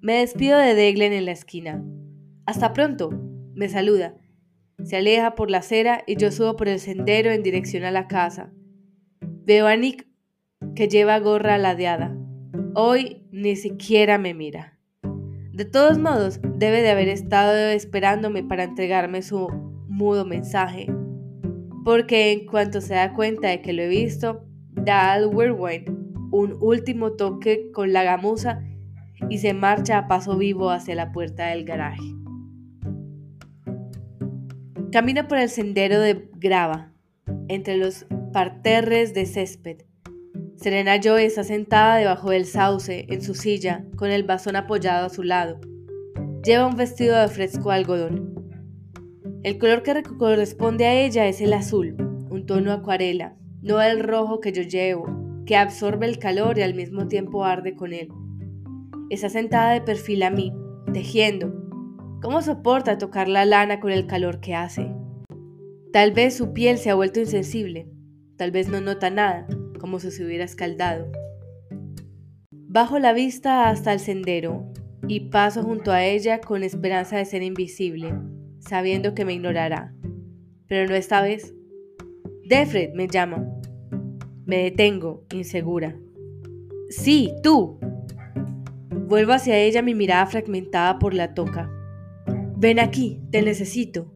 Me 0.00 0.20
despido 0.20 0.58
de 0.58 0.76
Deglen 0.76 1.12
en 1.12 1.24
la 1.24 1.32
esquina. 1.32 1.84
Hasta 2.46 2.72
pronto, 2.72 3.10
me 3.52 3.68
saluda. 3.68 4.14
Se 4.84 4.96
aleja 4.96 5.34
por 5.34 5.50
la 5.50 5.58
acera 5.58 6.04
y 6.06 6.14
yo 6.14 6.30
subo 6.30 6.54
por 6.54 6.68
el 6.68 6.78
sendero 6.78 7.32
en 7.32 7.42
dirección 7.42 7.82
a 7.82 7.90
la 7.90 8.06
casa. 8.06 8.52
Veo 9.20 9.66
a 9.66 9.74
Nick, 9.74 10.06
que 10.76 10.86
lleva 10.86 11.18
gorra 11.18 11.58
ladeada. 11.58 12.16
Hoy 12.76 13.26
ni 13.32 13.56
siquiera 13.56 14.18
me 14.18 14.34
mira. 14.34 14.78
De 15.52 15.64
todos 15.64 15.98
modos, 15.98 16.38
debe 16.44 16.80
de 16.80 16.90
haber 16.92 17.08
estado 17.08 17.56
esperándome 17.70 18.44
para 18.44 18.62
entregarme 18.62 19.22
su 19.22 19.48
mudo 19.88 20.24
mensaje, 20.24 20.86
porque 21.84 22.32
en 22.32 22.46
cuanto 22.46 22.80
se 22.80 22.94
da 22.94 23.12
cuenta 23.12 23.48
de 23.48 23.60
que 23.60 23.72
lo 23.72 23.82
he 23.82 23.88
visto, 23.88 24.44
da 24.72 25.12
al 25.12 25.26
Whirlwind 25.26 25.88
un 26.32 26.56
último 26.60 27.12
toque 27.12 27.70
con 27.72 27.92
la 27.92 28.02
gamuza 28.02 28.62
y 29.28 29.38
se 29.38 29.54
marcha 29.54 29.98
a 29.98 30.08
paso 30.08 30.36
vivo 30.36 30.70
hacia 30.70 30.94
la 30.94 31.12
puerta 31.12 31.46
del 31.46 31.64
garaje. 31.64 32.02
Camina 34.90 35.28
por 35.28 35.38
el 35.38 35.48
sendero 35.48 36.00
de 36.00 36.28
grava, 36.36 36.92
entre 37.48 37.76
los 37.76 38.06
parterres 38.32 39.12
de 39.12 39.26
césped. 39.26 39.78
Serena 40.56 41.00
Joy 41.00 41.24
está 41.24 41.44
sentada 41.44 41.96
debajo 41.96 42.30
del 42.30 42.46
sauce, 42.46 43.06
en 43.08 43.20
su 43.22 43.34
silla, 43.34 43.84
con 43.96 44.10
el 44.10 44.22
bastón 44.22 44.56
apoyado 44.56 45.06
a 45.06 45.10
su 45.10 45.22
lado. 45.22 45.60
Lleva 46.44 46.66
un 46.66 46.76
vestido 46.76 47.20
de 47.20 47.28
fresco 47.28 47.70
algodón. 47.70 48.33
El 49.44 49.58
color 49.58 49.82
que 49.82 50.02
corresponde 50.02 50.86
a 50.86 50.94
ella 50.94 51.28
es 51.28 51.42
el 51.42 51.52
azul, 51.52 51.96
un 52.30 52.46
tono 52.46 52.72
acuarela, 52.72 53.36
no 53.60 53.82
el 53.82 54.00
rojo 54.00 54.40
que 54.40 54.52
yo 54.52 54.62
llevo, 54.62 55.04
que 55.44 55.54
absorbe 55.54 56.06
el 56.06 56.18
calor 56.18 56.56
y 56.56 56.62
al 56.62 56.72
mismo 56.72 57.08
tiempo 57.08 57.44
arde 57.44 57.76
con 57.76 57.92
él. 57.92 58.08
Está 59.10 59.28
sentada 59.28 59.74
de 59.74 59.82
perfil 59.82 60.22
a 60.22 60.30
mí, 60.30 60.54
tejiendo. 60.94 61.52
¿Cómo 62.22 62.40
soporta 62.40 62.96
tocar 62.96 63.28
la 63.28 63.44
lana 63.44 63.80
con 63.80 63.92
el 63.92 64.06
calor 64.06 64.40
que 64.40 64.54
hace? 64.54 64.90
Tal 65.92 66.12
vez 66.12 66.34
su 66.34 66.54
piel 66.54 66.78
se 66.78 66.88
ha 66.88 66.94
vuelto 66.94 67.20
insensible, 67.20 67.86
tal 68.38 68.50
vez 68.50 68.70
no 68.70 68.80
nota 68.80 69.10
nada, 69.10 69.46
como 69.78 70.00
si 70.00 70.10
se 70.10 70.24
hubiera 70.24 70.44
escaldado. 70.44 71.12
Bajo 72.50 72.98
la 72.98 73.12
vista 73.12 73.68
hasta 73.68 73.92
el 73.92 74.00
sendero 74.00 74.72
y 75.06 75.28
paso 75.28 75.62
junto 75.62 75.92
a 75.92 76.02
ella 76.02 76.40
con 76.40 76.62
esperanza 76.62 77.18
de 77.18 77.26
ser 77.26 77.42
invisible, 77.42 78.14
sabiendo 78.68 79.14
que 79.14 79.24
me 79.24 79.34
ignorará. 79.34 79.94
Pero 80.66 80.88
no 80.88 80.94
esta 80.94 81.22
vez. 81.22 81.54
Defred 82.48 82.92
me 82.94 83.08
llama. 83.08 83.46
Me 84.46 84.64
detengo, 84.64 85.24
insegura. 85.32 85.96
Sí, 86.90 87.32
tú. 87.42 87.78
Vuelvo 88.90 89.32
hacia 89.32 89.58
ella 89.58 89.82
mi 89.82 89.94
mirada 89.94 90.26
fragmentada 90.26 90.98
por 90.98 91.14
la 91.14 91.34
toca. 91.34 91.70
Ven 92.56 92.78
aquí, 92.78 93.20
te 93.30 93.42
necesito. 93.42 94.12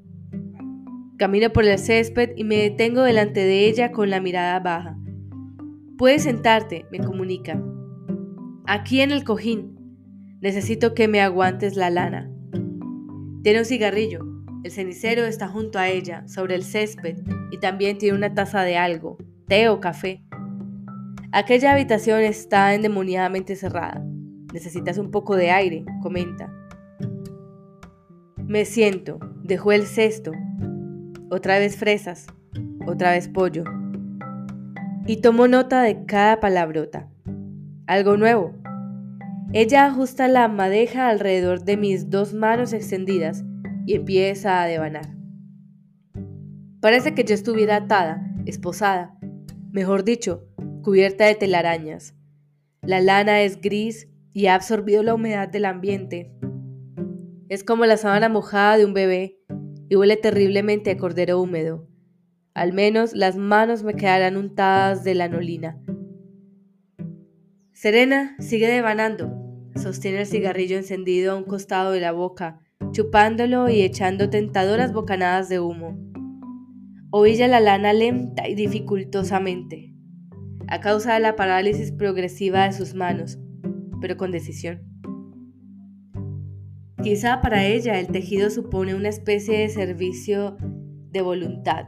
Camino 1.19 1.51
por 1.53 1.65
el 1.65 1.79
césped 1.79 2.31
y 2.37 2.45
me 2.45 2.57
detengo 2.57 3.03
delante 3.03 3.41
de 3.41 3.67
ella 3.67 3.91
con 3.91 4.11
la 4.11 4.21
mirada 4.21 4.61
baja. 4.61 4.99
Puedes 5.97 6.23
sentarte, 6.23 6.87
me 6.91 7.01
comunica. 7.01 7.63
Aquí 8.67 9.01
en 9.01 9.11
el 9.11 9.25
cojín. 9.25 9.77
Necesito 10.41 10.95
que 10.95 11.09
me 11.09 11.21
aguantes 11.21 11.75
la 11.75 11.91
lana. 11.91 12.31
Tiene 13.43 13.61
un 13.61 13.65
cigarrillo. 13.65 14.28
El 14.69 14.75
cenicero 14.75 15.25
está 15.25 15.49
junto 15.49 15.79
a 15.79 15.89
ella, 15.89 16.29
sobre 16.29 16.55
el 16.55 16.63
césped, 16.63 17.17
y 17.51 17.57
también 17.57 17.97
tiene 17.97 18.19
una 18.19 18.35
taza 18.35 18.61
de 18.65 18.77
algo, 18.77 19.17
té 19.47 19.71
o 19.71 19.81
café. 19.81 20.23
Aquella 21.33 21.73
habitación 21.73 22.21
está 22.21 22.75
endemoniadamente 22.75 23.57
cerrada. 23.57 24.05
Necesitas 24.53 24.99
un 24.99 25.11
poco 25.11 25.37
de 25.37 25.51
aire, 25.51 25.87
comenta. 26.03 26.53
Me 28.37 28.67
siento, 28.67 29.19
dejó 29.43 29.73
el 29.73 29.87
cesto. 29.87 30.33
Otra 31.31 31.59
vez 31.59 31.79
fresas, 31.79 32.27
otra 32.87 33.13
vez 33.13 33.27
pollo. 33.27 33.65
Y 35.07 35.23
tomo 35.23 35.49
nota 35.49 35.81
de 35.81 36.05
cada 36.05 36.41
palabrota. 36.41 37.09
Algo 37.87 38.19
nuevo. 38.19 38.55
Ella 39.55 39.87
ajusta 39.87 40.29
la 40.29 40.47
madeja 40.49 41.09
alrededor 41.09 41.65
de 41.65 41.79
mis 41.79 42.11
dos 42.11 42.35
manos 42.35 42.75
extendidas 42.75 43.47
y 43.89 43.95
empieza 43.95 44.63
a 44.63 44.67
devanar. 44.67 45.17
Parece 46.79 47.15
que 47.15 47.25
yo 47.25 47.35
estuviera 47.35 47.77
atada, 47.77 48.23
esposada, 48.45 49.19
mejor 49.73 50.05
dicho, 50.05 50.47
cubierta 50.83 51.25
de 51.25 51.35
telarañas. 51.35 52.15
La 52.83 53.01
lana 53.01 53.41
es 53.41 53.63
gris 53.63 54.07
y 54.35 54.45
ha 54.45 54.57
absorbido 54.57 55.03
la 55.03 55.15
humedad 55.15 55.49
del 55.49 55.65
ambiente. 55.65 56.31
Es 57.49 57.65
como 57.65 57.87
la 57.87 57.97
sábana 57.97 58.29
mojada 58.29 58.77
de 58.77 58.85
un 58.85 58.93
bebé 58.93 59.41
y 59.89 59.97
huele 59.97 60.19
terriblemente 60.19 60.91
a 60.91 60.99
cordero 60.99 61.41
húmedo. 61.41 61.89
Al 62.53 62.75
menos 62.75 63.15
las 63.15 63.39
manos 63.39 63.85
me 63.85 63.95
quedarán 63.95 64.37
untadas 64.37 65.03
de 65.03 65.15
lanolina. 65.15 65.81
Serena 67.73 68.37
sigue 68.39 68.69
devanando. 68.69 69.33
Sostiene 69.77 70.21
el 70.21 70.27
cigarrillo 70.27 70.77
encendido 70.77 71.33
a 71.33 71.37
un 71.37 71.45
costado 71.45 71.93
de 71.93 72.01
la 72.01 72.13
boca 72.13 72.61
chupándolo 72.93 73.69
y 73.69 73.83
echando 73.83 74.31
tentadoras 74.31 74.93
bocanadas 74.93 75.49
de 75.49 75.61
humo. 75.61 75.97
Oía 77.11 77.49
la 77.49 77.61
lana 77.61 77.93
lenta 77.93 78.49
y 78.49 78.55
dificultosamente, 78.55 79.95
a 80.67 80.81
causa 80.81 81.15
de 81.15 81.21
la 81.21 81.37
parálisis 81.37 81.93
progresiva 81.93 82.65
de 82.65 82.73
sus 82.73 82.95
manos, 82.95 83.39
pero 84.01 84.17
con 84.17 84.31
decisión. 84.31 84.83
Quizá 87.03 87.41
para 87.41 87.65
ella 87.65 87.99
el 87.99 88.09
tejido 88.09 88.51
supone 88.51 88.95
una 88.95 89.09
especie 89.09 89.59
de 89.59 89.69
servicio 89.69 90.57
de 91.11 91.23
voluntad. 91.23 91.87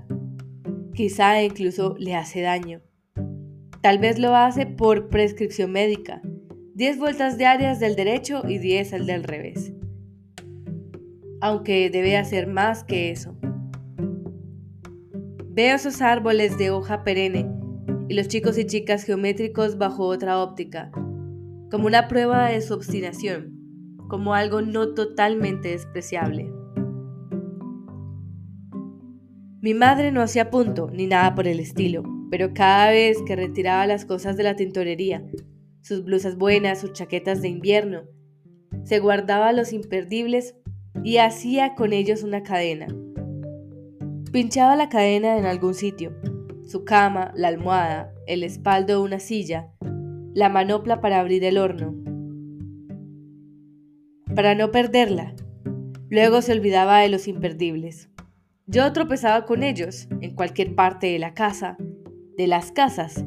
Quizá 0.95 1.42
incluso 1.42 1.97
le 1.99 2.14
hace 2.14 2.40
daño. 2.40 2.80
Tal 3.83 3.99
vez 3.99 4.19
lo 4.19 4.37
hace 4.37 4.66
por 4.66 5.09
prescripción 5.09 5.73
médica. 5.73 6.23
10 6.75 6.99
vueltas 6.99 7.37
diarias 7.37 7.80
del 7.80 7.97
derecho 7.97 8.42
y 8.49 8.59
10 8.59 8.95
al 8.95 9.07
del 9.07 9.25
revés 9.25 9.75
aunque 11.40 11.90
debe 11.90 12.16
hacer 12.16 12.47
más 12.47 12.85
que 12.85 13.11
eso. 13.11 13.37
Veo 15.49 15.76
esos 15.76 16.00
árboles 16.00 16.59
de 16.59 16.70
hoja 16.70 17.02
perenne 17.04 17.50
y 18.09 18.14
los 18.14 18.28
chicos 18.28 18.59
y 18.59 18.66
chicas 18.66 19.04
geométricos 19.04 19.78
bajo 19.78 20.06
otra 20.06 20.38
óptica, 20.38 20.90
como 21.70 21.87
una 21.87 22.09
prueba 22.09 22.49
de 22.49 22.61
su 22.61 22.75
obstinación, 22.75 23.56
como 24.09 24.35
algo 24.35 24.62
no 24.62 24.94
totalmente 24.94 25.68
despreciable. 25.68 26.50
Mi 29.62 29.75
madre 29.75 30.11
no 30.11 30.23
hacía 30.23 30.50
punto 30.50 30.88
ni 30.92 31.06
nada 31.06 31.35
por 31.35 31.47
el 31.47 31.61
estilo, 31.61 32.02
pero 32.30 32.54
cada 32.54 32.90
vez 32.90 33.18
que 33.26 33.37
retiraba 33.37 33.87
las 33.87 34.04
cosas 34.04 34.37
de 34.37 34.44
la 34.44 34.56
tintorería, 34.56 35.25
sus 35.82 36.04
blusas 36.04 36.37
buenas, 36.37 36.80
sus 36.80 36.92
chaquetas 36.92 37.42
de 37.42 37.49
invierno, 37.49 38.04
se 38.85 38.99
guardaba 38.99 39.52
los 39.52 39.73
imperdibles 39.73 40.54
y 41.02 41.18
hacía 41.18 41.75
con 41.75 41.92
ellos 41.92 42.23
una 42.23 42.42
cadena. 42.42 42.87
Pinchaba 44.32 44.76
la 44.76 44.88
cadena 44.88 45.38
en 45.38 45.47
algún 45.47 45.75
sitio, 45.75 46.12
su 46.66 46.85
cama, 46.85 47.32
la 47.35 47.49
almohada, 47.49 48.14
el 48.26 48.44
espaldo 48.44 48.94
de 48.94 49.04
una 49.04 49.18
silla, 49.18 49.73
la 50.35 50.49
manopla 50.49 51.00
para 51.00 51.18
abrir 51.18 51.44
el 51.44 51.59
horno. 51.59 51.94
Para 54.35 54.54
no 54.54 54.70
perderla, 54.70 55.35
luego 56.09 56.42
se 56.42 56.52
olvidaba 56.52 57.00
de 57.00 57.09
los 57.09 57.26
imperdibles. 57.26 58.09
Yo 58.66 58.92
tropezaba 58.92 59.47
con 59.47 59.64
ellos 59.64 60.09
en 60.20 60.37
cualquier 60.37 60.76
parte 60.76 61.09
de 61.09 61.18
la 61.18 61.35
casa, 61.35 61.76
de 62.37 62.47
las 62.47 62.70
casas. 62.70 63.25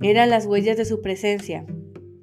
Eran 0.00 0.30
las 0.30 0.46
huellas 0.46 0.78
de 0.78 0.86
su 0.86 1.02
presencia, 1.02 1.66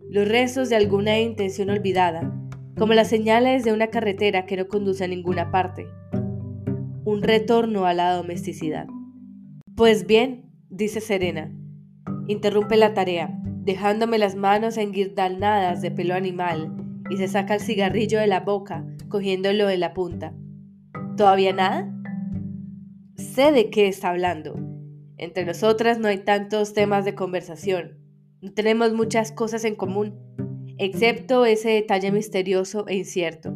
los 0.10 0.28
restos 0.28 0.70
de 0.70 0.76
alguna 0.76 1.20
intención 1.20 1.70
olvidada, 1.70 2.34
como 2.78 2.94
las 2.94 3.10
señales 3.10 3.64
de 3.64 3.74
una 3.74 3.88
carretera 3.88 4.46
que 4.46 4.58
no 4.58 4.68
conduce 4.68 5.04
a 5.04 5.08
ninguna 5.08 5.52
parte. 5.52 5.88
Un 7.06 7.22
retorno 7.22 7.86
a 7.86 7.94
la 7.94 8.14
domesticidad. 8.14 8.88
Pues 9.76 10.08
bien, 10.08 10.52
dice 10.70 11.02
Serena, 11.02 11.52
interrumpe 12.28 12.78
la 12.78 12.94
tarea, 12.94 13.40
dejándome 13.64 14.18
las 14.18 14.36
manos 14.36 14.78
enguirnaldadas 14.78 15.82
de 15.82 15.92
pelo 15.92 16.16
animal, 16.16 16.76
y 17.10 17.18
se 17.18 17.28
saca 17.28 17.56
el 17.56 17.62
cigarrillo 17.62 18.20
de 18.20 18.28
la 18.28 18.40
boca, 18.40 18.86
cogiéndolo 19.10 19.70
en 19.70 19.80
la 19.80 19.94
punta. 19.94 20.34
¿Todavía 21.18 21.54
nada? 21.54 21.94
Sé 23.16 23.52
de 23.52 23.70
qué 23.70 23.88
está 23.88 24.10
hablando. 24.10 24.56
Entre 25.18 25.46
nosotras 25.46 26.00
no 26.00 26.08
hay 26.08 26.20
tantos 26.20 26.74
temas 26.74 27.06
de 27.06 27.14
conversación. 27.14 28.00
No 28.42 28.52
tenemos 28.52 28.94
muchas 28.94 29.32
cosas 29.32 29.64
en 29.64 29.76
común, 29.76 30.20
excepto 30.78 31.46
ese 31.46 31.70
detalle 31.70 32.12
misterioso 32.12 32.88
e 32.88 32.96
incierto. 32.96 33.56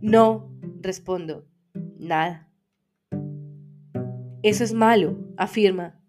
No, 0.00 0.52
respondo, 0.80 1.46
nada. 1.98 2.48
Eso 4.42 4.64
es 4.64 4.72
malo, 4.72 5.18
afirma. 5.36 6.00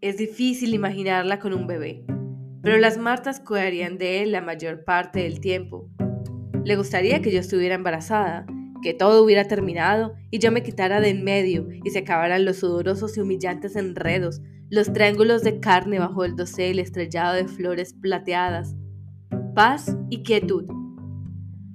Es 0.00 0.16
difícil 0.16 0.72
imaginarla 0.72 1.38
con 1.38 1.52
un 1.52 1.66
bebé, 1.66 2.04
pero 2.62 2.78
las 2.78 2.96
Martas 2.96 3.40
cuidarían 3.40 3.98
de 3.98 4.22
él 4.22 4.32
la 4.32 4.40
mayor 4.40 4.84
parte 4.84 5.20
del 5.20 5.40
tiempo. 5.40 5.90
Le 6.64 6.76
gustaría 6.76 7.20
que 7.20 7.30
yo 7.30 7.40
estuviera 7.40 7.74
embarazada, 7.74 8.46
que 8.82 8.94
todo 8.94 9.22
hubiera 9.22 9.46
terminado 9.46 10.14
y 10.30 10.38
yo 10.38 10.52
me 10.52 10.62
quitara 10.62 11.00
de 11.00 11.10
en 11.10 11.24
medio 11.24 11.68
y 11.84 11.90
se 11.90 11.98
acabaran 12.00 12.44
los 12.44 12.58
sudorosos 12.58 13.16
y 13.16 13.20
humillantes 13.20 13.76
enredos, 13.76 14.40
los 14.70 14.92
triángulos 14.92 15.42
de 15.42 15.60
carne 15.60 15.98
bajo 15.98 16.24
el 16.24 16.36
dosel 16.36 16.78
estrellado 16.78 17.34
de 17.34 17.46
flores 17.46 17.92
plateadas. 17.92 18.76
Paz 19.54 19.96
y 20.10 20.22
quietud. 20.22 20.66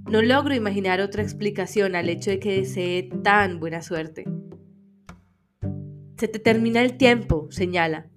No 0.09 0.21
logro 0.21 0.55
imaginar 0.55 1.01
otra 1.01 1.23
explicación 1.23 1.95
al 1.95 2.09
hecho 2.09 2.31
de 2.31 2.39
que 2.39 2.57
desee 2.59 3.09
tan 3.23 3.59
buena 3.59 3.81
suerte. 3.81 4.23
Se 6.17 6.29
te 6.29 6.39
termina 6.39 6.81
el 6.81 6.95
tiempo, 6.95 7.47
señala. 7.49 8.07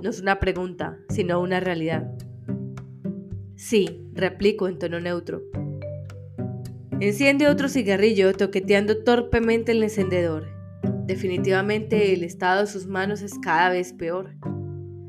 No 0.00 0.10
es 0.10 0.20
una 0.20 0.38
pregunta, 0.38 0.98
sino 1.08 1.40
una 1.40 1.58
realidad. 1.58 2.14
Sí, 3.56 4.06
replico 4.12 4.68
en 4.68 4.78
tono 4.78 5.00
neutro. 5.00 5.42
Enciende 7.00 7.48
otro 7.48 7.68
cigarrillo 7.68 8.32
toqueteando 8.32 9.02
torpemente 9.02 9.72
el 9.72 9.82
encendedor. 9.82 10.46
Definitivamente 11.04 12.12
el 12.12 12.22
estado 12.22 12.60
de 12.60 12.66
sus 12.68 12.86
manos 12.86 13.22
es 13.22 13.38
cada 13.40 13.70
vez 13.70 13.92
peor. 13.92 14.36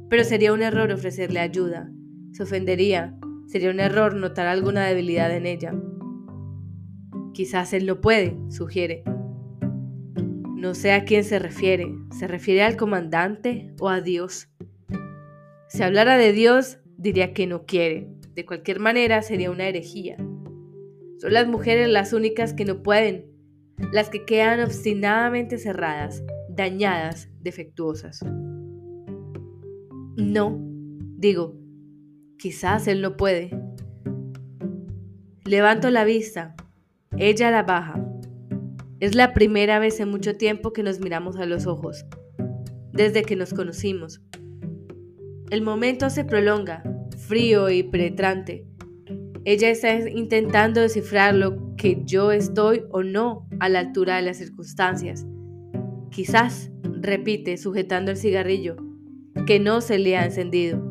Pero 0.09 0.23
sería 0.23 0.53
un 0.53 0.63
error 0.63 0.91
ofrecerle 0.91 1.39
ayuda. 1.39 1.91
Se 2.31 2.41
ofendería. 2.43 3.18
Sería 3.49 3.71
un 3.71 3.79
error 3.79 4.13
notar 4.13 4.45
alguna 4.45 4.85
debilidad 4.85 5.35
en 5.35 5.47
ella. 5.47 5.73
Quizás 7.33 7.73
él 7.73 7.87
no 7.87 7.99
puede, 7.99 8.37
sugiere. 8.49 9.03
No 10.55 10.75
sé 10.75 10.91
a 10.91 11.03
quién 11.03 11.23
se 11.23 11.39
refiere. 11.39 11.87
¿Se 12.11 12.27
refiere 12.27 12.61
al 12.61 12.77
comandante 12.77 13.73
o 13.79 13.89
a 13.89 14.01
Dios? 14.01 14.49
Si 15.67 15.81
hablara 15.81 16.17
de 16.17 16.31
Dios, 16.31 16.77
diría 16.95 17.33
que 17.33 17.47
no 17.47 17.65
quiere. 17.65 18.07
De 18.35 18.45
cualquier 18.45 18.79
manera, 18.79 19.23
sería 19.23 19.49
una 19.49 19.67
herejía. 19.67 20.17
Son 21.17 21.33
las 21.33 21.47
mujeres 21.47 21.89
las 21.89 22.13
únicas 22.13 22.53
que 22.53 22.65
no 22.65 22.83
pueden, 22.83 23.25
las 23.91 24.11
que 24.11 24.25
quedan 24.25 24.59
obstinadamente 24.59 25.57
cerradas, 25.57 26.23
dañadas, 26.49 27.31
defectuosas. 27.41 28.23
No, 30.17 30.55
digo, 31.17 31.55
quizás 32.39 32.87
él 32.87 33.01
no 33.01 33.17
puede. 33.17 33.51
Levanto 35.43 35.91
la 35.91 36.05
vista, 36.05 36.55
ella 37.17 37.51
la 37.51 37.63
baja. 37.63 38.03
Es 38.99 39.13
la 39.13 39.33
primera 39.33 39.77
vez 39.79 39.99
en 39.99 40.09
mucho 40.09 40.35
tiempo 40.37 40.73
que 40.73 40.83
nos 40.83 40.99
miramos 40.99 41.37
a 41.37 41.45
los 41.45 41.67
ojos, 41.67 42.05
desde 42.91 43.23
que 43.23 43.35
nos 43.35 43.53
conocimos. 43.53 44.21
El 45.51 45.61
momento 45.61 46.09
se 46.09 46.25
prolonga, 46.25 46.83
frío 47.17 47.69
y 47.69 47.83
penetrante. 47.83 48.65
Ella 49.45 49.69
está 49.69 50.09
intentando 50.09 50.81
descifrar 50.81 51.35
lo 51.35 51.75
que 51.75 52.01
yo 52.05 52.31
estoy 52.31 52.83
o 52.91 53.03
no 53.03 53.47
a 53.59 53.69
la 53.69 53.79
altura 53.79 54.17
de 54.17 54.23
las 54.23 54.37
circunstancias. 54.37 55.25
Quizás, 56.11 56.71
repite, 56.83 57.57
sujetando 57.57 58.11
el 58.11 58.17
cigarrillo, 58.17 58.75
que 59.45 59.59
no 59.59 59.81
se 59.81 59.97
le 59.97 60.17
ha 60.17 60.25
encendido. 60.25 60.88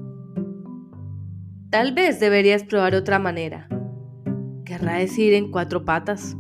Tal 1.70 1.92
vez 1.92 2.18
deberías 2.18 2.64
probar 2.64 2.94
otra 2.94 3.18
manera. 3.18 3.68
¿Querrá 4.64 4.94
decir 4.94 5.35
en 5.35 5.50
cuatro 5.50 5.85
patas? 5.85 6.35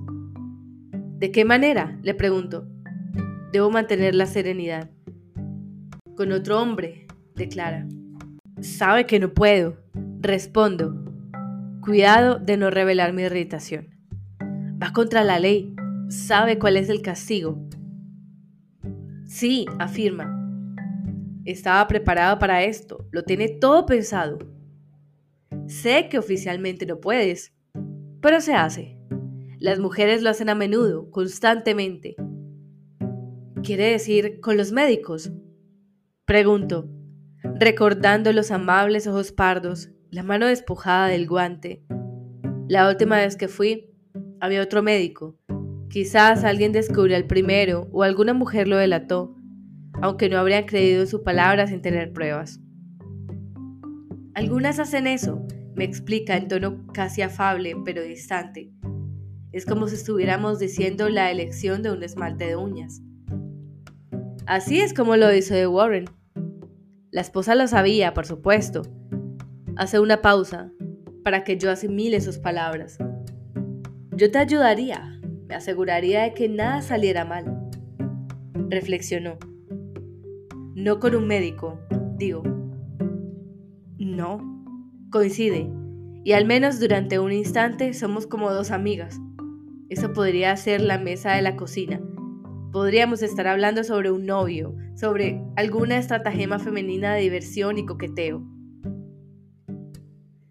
¿De 1.18 1.30
qué 1.30 1.44
manera? 1.44 1.98
le 2.02 2.14
pregunto. 2.14 2.66
Debo 3.52 3.70
mantener 3.70 4.14
la 4.14 4.26
serenidad. 4.26 4.90
Con 6.16 6.32
otro 6.32 6.60
hombre, 6.60 7.06
declara. 7.34 7.86
Sabe 8.60 9.04
que 9.06 9.20
no 9.20 9.34
puedo, 9.34 9.76
respondo, 10.20 11.08
Cuidado 11.88 12.38
de 12.38 12.58
no 12.58 12.68
revelar 12.68 13.14
mi 13.14 13.22
irritación. 13.22 13.88
Va 14.82 14.92
contra 14.92 15.24
la 15.24 15.38
ley. 15.38 15.74
Sabe 16.08 16.58
cuál 16.58 16.76
es 16.76 16.90
el 16.90 17.00
castigo. 17.00 17.66
Sí, 19.24 19.64
afirma. 19.78 20.34
Estaba 21.46 21.86
preparado 21.88 22.38
para 22.38 22.62
esto. 22.62 23.06
Lo 23.10 23.24
tiene 23.24 23.48
todo 23.48 23.86
pensado. 23.86 24.38
Sé 25.68 26.08
que 26.08 26.18
oficialmente 26.18 26.86
no 26.86 26.98
puedes, 26.98 27.52
pero 28.22 28.40
se 28.40 28.54
hace. 28.54 28.98
Las 29.58 29.78
mujeres 29.78 30.22
lo 30.22 30.30
hacen 30.30 30.48
a 30.48 30.54
menudo, 30.54 31.10
constantemente. 31.10 32.16
¿Quiere 33.62 33.90
decir 33.90 34.40
con 34.40 34.56
los 34.56 34.72
médicos? 34.72 35.30
Pregunto, 36.24 36.88
recordando 37.60 38.32
los 38.32 38.50
amables 38.50 39.06
ojos 39.06 39.30
pardos 39.30 39.90
la 40.10 40.22
mano 40.22 40.46
despojada 40.46 41.08
del 41.08 41.26
guante. 41.26 41.84
La 42.66 42.88
última 42.88 43.16
vez 43.16 43.36
que 43.36 43.48
fui, 43.48 43.90
había 44.40 44.62
otro 44.62 44.82
médico. 44.82 45.36
Quizás 45.90 46.44
alguien 46.44 46.72
descubrió 46.72 47.14
el 47.14 47.26
primero 47.26 47.88
o 47.92 48.04
alguna 48.04 48.32
mujer 48.32 48.68
lo 48.68 48.78
delató, 48.78 49.36
aunque 50.00 50.30
no 50.30 50.38
habrían 50.38 50.64
creído 50.64 51.02
en 51.02 51.08
su 51.08 51.22
palabra 51.22 51.66
sin 51.66 51.82
tener 51.82 52.10
pruebas. 52.12 52.58
Algunas 54.34 54.78
hacen 54.78 55.08
eso, 55.08 55.44
me 55.78 55.84
explica 55.84 56.36
en 56.36 56.48
tono 56.48 56.84
casi 56.92 57.22
afable 57.22 57.76
pero 57.84 58.02
distante. 58.02 58.72
Es 59.52 59.64
como 59.64 59.86
si 59.86 59.94
estuviéramos 59.94 60.58
diciendo 60.58 61.08
la 61.08 61.30
elección 61.30 61.84
de 61.84 61.92
un 61.92 62.02
esmalte 62.02 62.46
de 62.46 62.56
uñas. 62.56 63.00
Así 64.44 64.80
es 64.80 64.92
como 64.92 65.16
lo 65.16 65.32
hizo 65.32 65.54
de 65.54 65.68
Warren. 65.68 66.06
La 67.12 67.20
esposa 67.20 67.54
lo 67.54 67.68
sabía, 67.68 68.12
por 68.12 68.26
supuesto, 68.26 68.82
Hace 69.76 70.00
una 70.00 70.20
pausa 70.20 70.72
para 71.22 71.44
que 71.44 71.56
yo 71.56 71.70
asimile 71.70 72.20
sus 72.20 72.38
palabras. 72.38 72.98
Yo 74.16 74.32
te 74.32 74.38
ayudaría, 74.38 75.20
me 75.46 75.54
aseguraría 75.54 76.22
de 76.22 76.34
que 76.34 76.48
nada 76.48 76.82
saliera 76.82 77.24
mal. 77.24 77.70
Reflexionó. 78.68 79.38
No 80.74 80.98
con 80.98 81.14
un 81.14 81.28
médico, 81.28 81.78
digo. 82.16 82.42
No, 83.98 84.57
coincide. 85.10 85.70
Y 86.24 86.32
al 86.32 86.44
menos 86.44 86.80
durante 86.80 87.18
un 87.18 87.32
instante 87.32 87.94
somos 87.94 88.26
como 88.26 88.52
dos 88.52 88.70
amigas. 88.70 89.18
Eso 89.88 90.12
podría 90.12 90.56
ser 90.56 90.82
la 90.82 90.98
mesa 90.98 91.32
de 91.34 91.42
la 91.42 91.56
cocina. 91.56 92.00
Podríamos 92.72 93.22
estar 93.22 93.46
hablando 93.46 93.82
sobre 93.84 94.10
un 94.10 94.26
novio, 94.26 94.76
sobre 94.94 95.42
alguna 95.56 95.96
estratagema 95.96 96.58
femenina 96.58 97.14
de 97.14 97.22
diversión 97.22 97.78
y 97.78 97.86
coqueteo. 97.86 98.42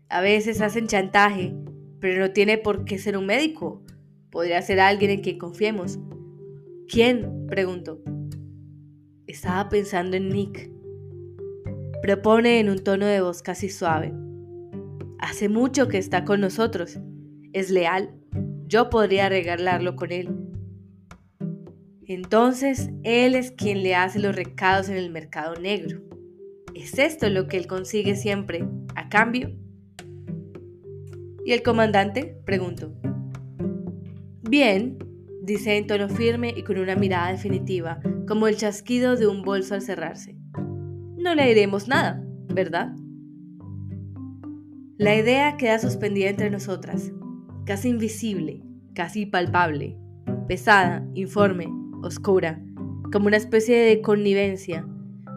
A 0.10 0.22
veces 0.22 0.62
hacen 0.62 0.88
chantaje, 0.88 1.56
pero 2.00 2.20
no 2.20 2.32
tiene 2.32 2.58
por 2.58 2.86
qué 2.86 2.98
ser 2.98 3.18
un 3.18 3.28
médico. 3.28 3.84
Podría 4.32 4.62
ser 4.62 4.80
alguien 4.80 5.12
en 5.12 5.22
quien 5.22 5.38
confiemos. 5.38 6.00
¿Quién? 6.88 7.46
preguntó. 7.48 8.02
Estaba 9.28 9.70
pensando 9.70 10.18
en 10.18 10.30
Nick. 10.30 10.72
Propone 12.02 12.60
en 12.60 12.70
un 12.70 12.80
tono 12.80 13.06
de 13.06 13.22
voz 13.22 13.42
casi 13.42 13.70
suave. 13.70 14.14
Hace 15.20 15.50
mucho 15.50 15.88
que 15.88 15.98
está 15.98 16.26
con 16.26 16.42
nosotros. 16.42 17.00
Es 17.54 17.70
leal. 17.70 18.14
Yo 18.68 18.90
podría 18.90 19.30
regalarlo 19.30 19.96
con 19.96 20.12
él. 20.12 20.30
Entonces, 22.06 22.90
él 23.04 23.36
es 23.36 23.52
quien 23.52 23.84
le 23.84 23.96
hace 23.96 24.20
los 24.20 24.36
recados 24.36 24.90
en 24.90 24.98
el 24.98 25.12
mercado 25.12 25.56
negro. 25.56 26.02
¿Es 26.74 27.00
esto 27.00 27.30
lo 27.30 27.48
que 27.48 27.58
él 27.58 27.68
consigue 27.68 28.16
siempre 28.16 28.68
a 28.96 29.10
cambio? 29.10 29.52
¿Y 31.46 31.52
el 31.52 31.64
comandante? 31.64 32.38
preguntó. 32.46 32.94
Bien, 34.50 34.98
dice 35.42 35.78
en 35.78 35.88
tono 35.88 36.08
firme 36.08 36.54
y 36.56 36.64
con 36.64 36.78
una 36.78 36.96
mirada 36.96 37.32
definitiva, 37.32 38.00
como 38.28 38.48
el 38.48 38.58
chasquido 38.58 39.16
de 39.16 39.28
un 39.28 39.42
bolso 39.42 39.74
al 39.74 39.82
cerrarse. 39.82 40.38
No 41.18 41.36
le 41.36 41.48
diremos 41.48 41.88
nada. 41.88 42.24
¿verdad? 42.58 42.96
La 45.00 45.16
idea 45.16 45.58
queda 45.58 45.78
suspendida 45.78 46.28
entre 46.28 46.50
nosotras, 46.50 47.12
casi 47.66 47.90
invisible, 47.90 48.64
casi 48.96 49.28
palpable, 49.28 49.96
pesada, 50.48 51.08
informe, 51.14 51.68
oscura, 52.02 52.60
como 53.12 53.28
una 53.28 53.38
especie 53.38 53.78
de 53.78 54.02
connivencia, 54.02 54.88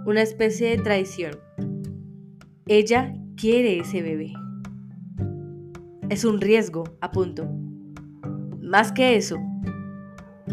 una 0.06 0.22
especie 0.22 0.70
de 0.70 0.82
traición. 0.82 1.32
Ella 2.68 3.12
quiere 3.36 3.78
ese 3.78 4.00
bebé. 4.00 4.32
Es 6.08 6.24
un 6.24 6.40
riesgo, 6.40 6.84
apunto. 7.02 7.46
Más 8.62 8.92
que 8.92 9.14
eso, 9.16 9.36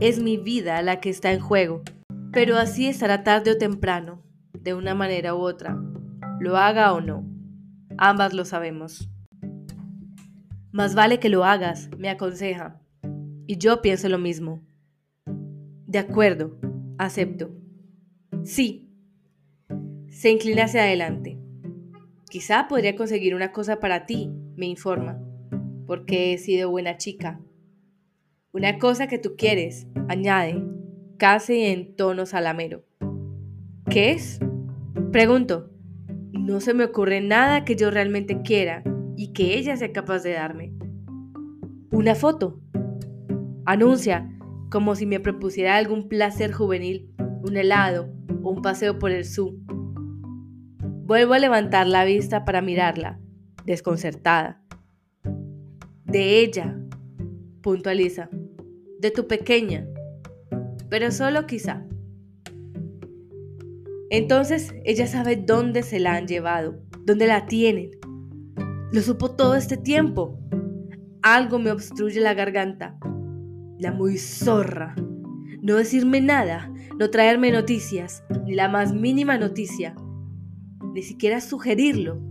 es 0.01 0.21
mi 0.21 0.35
vida 0.35 0.81
la 0.81 0.99
que 0.99 1.09
está 1.09 1.31
en 1.31 1.39
juego, 1.39 1.81
pero 2.33 2.57
así 2.57 2.87
estará 2.87 3.23
tarde 3.23 3.51
o 3.51 3.57
temprano, 3.57 4.21
de 4.51 4.73
una 4.73 4.95
manera 4.95 5.33
u 5.33 5.39
otra, 5.39 5.81
lo 6.41 6.57
haga 6.57 6.91
o 6.91 6.99
no. 6.99 7.36
Ambas 7.97 8.33
lo 8.33 8.45
sabemos. 8.45 9.09
Más 10.71 10.93
vale 10.93 11.19
que 11.19 11.29
lo 11.29 11.43
hagas, 11.43 11.89
me 11.97 12.09
aconseja. 12.09 12.79
Y 13.47 13.57
yo 13.57 13.81
pienso 13.81 14.07
lo 14.09 14.19
mismo. 14.19 14.61
De 15.87 15.97
acuerdo, 15.97 16.59
acepto. 16.99 17.49
Sí. 18.43 18.87
Se 20.09 20.29
inclina 20.29 20.65
hacia 20.65 20.83
adelante. 20.83 21.39
Quizá 22.29 22.67
podría 22.67 22.95
conseguir 22.95 23.33
una 23.33 23.51
cosa 23.51 23.79
para 23.79 24.05
ti, 24.05 24.29
me 24.55 24.67
informa, 24.67 25.19
porque 25.87 26.33
he 26.33 26.37
sido 26.37 26.69
buena 26.69 26.97
chica. 26.97 27.39
Una 28.51 28.77
cosa 28.79 29.07
que 29.07 29.17
tú 29.17 29.35
quieres, 29.37 29.87
añade, 30.07 30.61
casi 31.17 31.63
en 31.63 31.95
tono 31.95 32.25
salamero. 32.25 32.83
¿Qué 33.89 34.11
es? 34.11 34.39
Pregunto. 35.11 35.71
No 36.47 36.61
se 36.61 36.73
me 36.73 36.85
ocurre 36.85 37.19
nada 37.19 37.65
que 37.65 37.75
yo 37.75 37.91
realmente 37.91 38.41
quiera 38.41 38.81
y 39.17 39.33
que 39.33 39.57
ella 39.57 39.75
sea 39.75 39.91
capaz 39.91 40.19
de 40.23 40.31
darme. 40.31 40.71
Una 41.91 42.15
foto. 42.15 42.61
Anuncia, 43.65 44.33
como 44.71 44.95
si 44.95 45.05
me 45.05 45.19
propusiera 45.19 45.75
algún 45.75 46.07
placer 46.07 46.53
juvenil, 46.53 47.13
un 47.41 47.57
helado 47.57 48.13
o 48.43 48.51
un 48.51 48.61
paseo 48.61 48.97
por 48.97 49.11
el 49.11 49.25
zoo. 49.25 49.57
Vuelvo 50.79 51.33
a 51.33 51.39
levantar 51.39 51.85
la 51.85 52.05
vista 52.05 52.45
para 52.45 52.61
mirarla, 52.61 53.19
desconcertada. 53.65 54.61
De 56.05 56.39
ella, 56.39 56.79
puntualiza. 57.61 58.29
De 59.01 59.11
tu 59.11 59.27
pequeña. 59.27 59.85
Pero 60.87 61.11
solo 61.11 61.45
quizá. 61.45 61.86
Entonces 64.09 64.73
ella 64.85 65.07
sabe 65.07 65.35
dónde 65.35 65.83
se 65.83 65.99
la 65.99 66.15
han 66.15 66.27
llevado, 66.27 66.79
dónde 67.05 67.27
la 67.27 67.45
tienen, 67.45 67.91
lo 68.89 69.01
supo 69.01 69.31
todo 69.31 69.55
este 69.55 69.75
tiempo. 69.75 70.39
Algo 71.21 71.59
me 71.59 71.71
obstruye 71.71 72.21
la 72.21 72.33
garganta. 72.33 72.97
La 73.77 73.91
muy 73.91 74.17
zorra. 74.17 74.95
No 75.61 75.75
decirme 75.75 76.21
nada, 76.21 76.71
no 76.97 77.09
traerme 77.09 77.51
noticias, 77.51 78.23
ni 78.45 78.55
la 78.55 78.69
más 78.69 78.93
mínima 78.93 79.37
noticia. 79.37 79.93
Ni 80.93 81.03
siquiera 81.03 81.41
sugerirlo. 81.41 82.21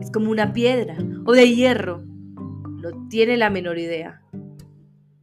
Es 0.00 0.10
como 0.10 0.30
una 0.30 0.54
piedra 0.54 0.96
o 1.26 1.32
de 1.32 1.54
hierro. 1.54 2.02
No 2.02 3.08
tiene 3.10 3.36
la 3.36 3.50
menor 3.50 3.78
idea. 3.78 4.22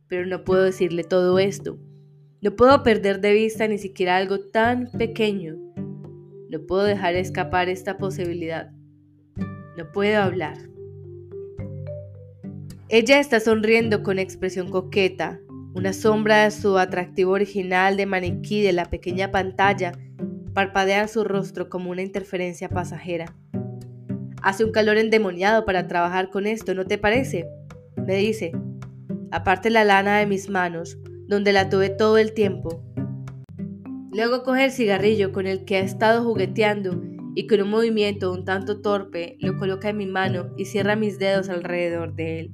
Pero 0.08 0.28
no 0.28 0.44
puedo 0.44 0.62
decirle 0.62 1.04
todo 1.04 1.40
esto. 1.40 1.80
No 2.44 2.56
puedo 2.56 2.84
perder 2.84 3.20
de 3.20 3.34
vista 3.34 3.68
ni 3.68 3.80
siquiera 3.80 4.16
algo 4.16 4.42
tan 4.42 4.92
pequeño. 4.92 5.56
No 6.50 6.66
puedo 6.66 6.84
dejar 6.84 7.16
escapar 7.16 7.70
esta 7.70 7.98
posibilidad. 7.98 8.72
No 9.78 9.92
puedo 9.92 10.22
hablar. 10.22 10.58
Ella 12.90 13.20
está 13.20 13.40
sonriendo 13.40 14.02
con 14.02 14.18
expresión 14.18 14.70
coqueta. 14.70 15.40
Una 15.74 15.94
sombra 15.94 16.46
de 16.46 16.52
su 16.52 16.78
atractivo 16.78 17.34
original 17.34 17.98
de 17.98 18.06
maniquí 18.06 18.64
de 18.64 18.74
la 18.74 18.86
pequeña 18.86 19.30
pantalla 19.30 19.92
parpadea 20.54 21.02
en 21.02 21.08
su 21.08 21.24
rostro 21.24 21.70
como 21.70 21.92
una 21.92 22.02
interferencia 22.02 22.70
pasajera. 22.70 23.36
Hace 24.42 24.64
un 24.64 24.72
calor 24.72 24.98
endemoniado 24.98 25.66
para 25.66 25.88
trabajar 25.88 26.32
con 26.32 26.48
esto, 26.48 26.74
¿no 26.74 26.86
te 26.86 26.98
parece? 26.98 27.46
Me 27.96 28.16
dice. 28.16 28.54
Aparte 29.30 29.70
la 29.70 29.84
lana 29.84 30.18
de 30.18 30.26
mis 30.26 30.50
manos, 30.50 30.98
donde 31.28 31.54
la 31.54 31.70
tuve 31.70 31.90
todo 31.90 32.18
el 32.18 32.34
tiempo. 32.34 32.82
Luego 34.18 34.42
coge 34.42 34.66
el 34.66 34.72
cigarrillo 34.72 35.32
con 35.32 35.46
el 35.46 35.64
que 35.64 35.78
ha 35.78 35.82
estado 35.82 36.24
jugueteando 36.24 37.04
y 37.36 37.46
con 37.46 37.62
un 37.62 37.70
movimiento 37.70 38.34
un 38.34 38.46
tanto 38.46 38.82
torpe 38.82 39.38
lo 39.40 39.60
coloca 39.60 39.90
en 39.90 39.98
mi 39.98 40.08
mano 40.08 40.48
y 40.58 40.66
cierra 40.66 40.96
mis 40.96 41.20
dedos 41.20 41.50
alrededor 41.50 42.16
de 42.16 42.40
él. 42.40 42.54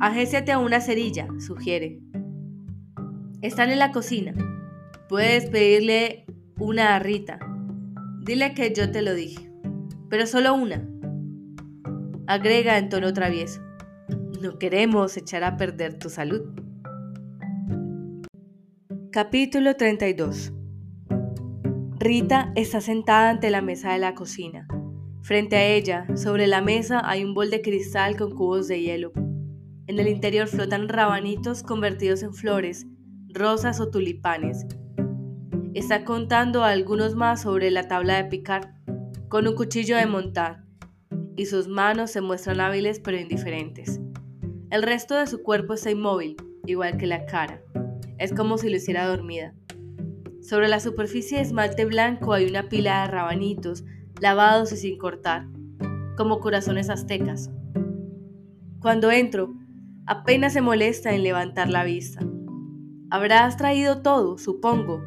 Agésiate 0.00 0.50
a 0.50 0.58
una 0.58 0.80
cerilla, 0.80 1.28
sugiere. 1.46 2.00
Están 3.42 3.68
en 3.68 3.78
la 3.78 3.92
cocina. 3.92 4.32
Puedes 5.06 5.50
pedirle 5.50 6.24
una 6.58 6.96
a 6.96 7.00
Rita. 7.00 7.38
Dile 8.24 8.54
que 8.54 8.72
yo 8.72 8.90
te 8.90 9.02
lo 9.02 9.12
dije. 9.12 9.52
Pero 10.08 10.26
solo 10.26 10.54
una. 10.54 10.88
Agrega 12.26 12.78
en 12.78 12.88
tono 12.88 13.12
travieso. 13.12 13.60
No 14.40 14.58
queremos 14.58 15.18
echar 15.18 15.44
a 15.44 15.58
perder 15.58 15.98
tu 15.98 16.08
salud. 16.08 16.69
Capítulo 19.12 19.74
32 19.74 20.52
Rita 21.98 22.52
está 22.54 22.80
sentada 22.80 23.30
ante 23.30 23.50
la 23.50 23.60
mesa 23.60 23.92
de 23.92 23.98
la 23.98 24.14
cocina. 24.14 24.68
Frente 25.22 25.56
a 25.56 25.66
ella, 25.66 26.06
sobre 26.14 26.46
la 26.46 26.60
mesa, 26.60 27.02
hay 27.04 27.24
un 27.24 27.34
bol 27.34 27.50
de 27.50 27.60
cristal 27.60 28.16
con 28.16 28.36
cubos 28.36 28.68
de 28.68 28.80
hielo. 28.80 29.10
En 29.88 29.98
el 29.98 30.06
interior 30.06 30.46
flotan 30.46 30.88
rabanitos 30.88 31.64
convertidos 31.64 32.22
en 32.22 32.34
flores, 32.34 32.86
rosas 33.30 33.80
o 33.80 33.90
tulipanes. 33.90 34.64
Está 35.74 36.04
contando 36.04 36.62
algunos 36.62 37.16
más 37.16 37.42
sobre 37.42 37.72
la 37.72 37.88
tabla 37.88 38.16
de 38.16 38.26
picar, 38.26 38.74
con 39.28 39.48
un 39.48 39.56
cuchillo 39.56 39.96
de 39.96 40.06
montar, 40.06 40.62
y 41.34 41.46
sus 41.46 41.66
manos 41.66 42.12
se 42.12 42.20
muestran 42.20 42.60
hábiles 42.60 43.00
pero 43.00 43.18
indiferentes. 43.18 44.00
El 44.70 44.84
resto 44.84 45.16
de 45.16 45.26
su 45.26 45.42
cuerpo 45.42 45.74
está 45.74 45.90
inmóvil, 45.90 46.36
igual 46.64 46.96
que 46.96 47.08
la 47.08 47.26
cara. 47.26 47.60
Es 48.20 48.34
como 48.34 48.58
si 48.58 48.68
lo 48.68 48.76
hiciera 48.76 49.06
dormida. 49.06 49.54
Sobre 50.42 50.68
la 50.68 50.78
superficie 50.78 51.38
de 51.38 51.42
esmalte 51.42 51.86
blanco 51.86 52.34
hay 52.34 52.44
una 52.44 52.68
pila 52.68 53.00
de 53.00 53.10
rabanitos, 53.10 53.82
lavados 54.20 54.72
y 54.72 54.76
sin 54.76 54.98
cortar, 54.98 55.46
como 56.18 56.38
corazones 56.40 56.90
aztecas. 56.90 57.50
Cuando 58.78 59.10
entro, 59.10 59.54
apenas 60.04 60.52
se 60.52 60.60
molesta 60.60 61.14
en 61.14 61.22
levantar 61.22 61.70
la 61.70 61.82
vista. 61.82 62.20
Habrás 63.08 63.56
traído 63.56 64.02
todo, 64.02 64.36
supongo, 64.36 65.02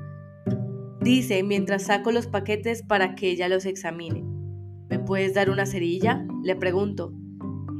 dice 1.01 1.43
mientras 1.43 1.83
saco 1.83 2.11
los 2.11 2.25
paquetes 2.25 2.81
para 2.81 3.13
que 3.13 3.29
ella 3.29 3.47
los 3.47 3.67
examine. 3.67 4.23
¿Me 4.89 4.97
puedes 4.97 5.35
dar 5.35 5.51
una 5.51 5.67
cerilla? 5.67 6.25
Le 6.41 6.55
pregunto. 6.55 7.13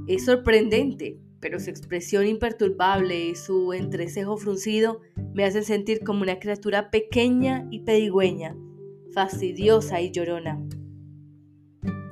Es 0.05 0.25
sorprendente, 0.25 1.17
pero 1.43 1.59
su 1.59 1.69
expresión 1.69 2.25
imperturbable 2.25 3.27
y 3.27 3.35
su 3.35 3.73
entrecejo 3.73 4.37
fruncido 4.37 5.01
me 5.33 5.43
hacen 5.43 5.65
sentir 5.65 5.99
como 6.01 6.21
una 6.21 6.39
criatura 6.39 6.89
pequeña 6.89 7.67
y 7.69 7.79
pedigüeña, 7.79 8.55
fastidiosa 9.11 9.99
y 9.99 10.11
llorona. 10.11 10.65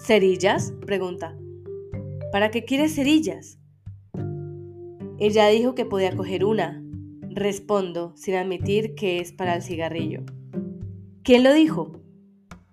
¿Cerillas? 0.05 0.73
pregunta. 0.85 1.37
¿Para 2.33 2.51
qué 2.51 2.65
quieres 2.65 2.93
cerillas? 2.93 3.57
Ella 5.17 5.47
dijo 5.47 5.75
que 5.75 5.85
podía 5.85 6.13
coger 6.13 6.43
una. 6.43 6.83
Respondo, 7.29 8.11
sin 8.17 8.35
admitir 8.35 8.95
que 8.95 9.19
es 9.19 9.31
para 9.31 9.55
el 9.55 9.61
cigarrillo. 9.61 10.23
¿Quién 11.23 11.45
lo 11.45 11.53
dijo? 11.53 12.01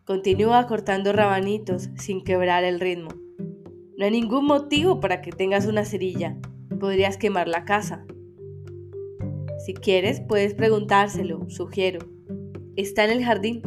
Continúa 0.04 0.66
cortando 0.66 1.12
rabanitos 1.12 1.90
sin 1.94 2.24
quebrar 2.24 2.64
el 2.64 2.80
ritmo. 2.80 3.10
No 3.98 4.04
hay 4.04 4.12
ningún 4.12 4.46
motivo 4.46 5.00
para 5.00 5.20
que 5.20 5.32
tengas 5.32 5.66
una 5.66 5.84
cerilla. 5.84 6.36
Podrías 6.78 7.16
quemar 7.16 7.48
la 7.48 7.64
casa. 7.64 8.06
Si 9.66 9.74
quieres, 9.74 10.20
puedes 10.20 10.54
preguntárselo, 10.54 11.50
sugiero. 11.50 12.06
Está 12.76 13.02
en 13.06 13.10
el 13.10 13.24
jardín. 13.24 13.60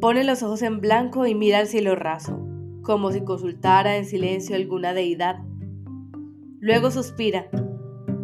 Pone 0.00 0.22
los 0.22 0.44
ojos 0.44 0.62
en 0.62 0.80
blanco 0.80 1.26
y 1.26 1.34
mira 1.34 1.58
al 1.58 1.66
cielo 1.66 1.96
raso, 1.96 2.38
como 2.82 3.10
si 3.10 3.22
consultara 3.22 3.96
en 3.96 4.04
silencio 4.04 4.54
alguna 4.54 4.94
deidad. 4.94 5.40
Luego 6.60 6.92
suspira. 6.92 7.48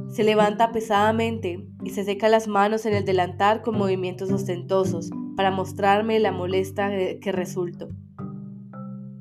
Se 0.06 0.22
levanta 0.22 0.70
pesadamente 0.70 1.66
y 1.82 1.90
se 1.90 2.04
seca 2.04 2.28
las 2.28 2.46
manos 2.46 2.86
en 2.86 2.94
el 2.94 3.04
delantar 3.04 3.62
con 3.62 3.76
movimientos 3.76 4.30
ostentosos 4.30 5.10
para 5.36 5.50
mostrarme 5.50 6.20
la 6.20 6.30
molesta 6.30 6.90
que 7.20 7.32
resulto. 7.32 7.88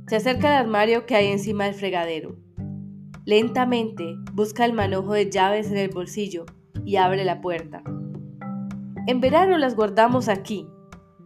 Se 0.09 0.15
acerca 0.15 0.47
al 0.47 0.65
armario 0.65 1.05
que 1.05 1.13
hay 1.13 1.27
encima 1.27 1.65
del 1.65 1.75
fregadero. 1.75 2.35
Lentamente 3.25 4.15
busca 4.33 4.65
el 4.65 4.73
manojo 4.73 5.13
de 5.13 5.29
llaves 5.29 5.69
en 5.69 5.77
el 5.77 5.89
bolsillo 5.89 6.47
y 6.83 6.95
abre 6.95 7.23
la 7.25 7.41
puerta. 7.41 7.83
En 9.05 9.21
verano 9.21 9.59
las 9.59 9.75
guardamos 9.75 10.27
aquí. 10.27 10.67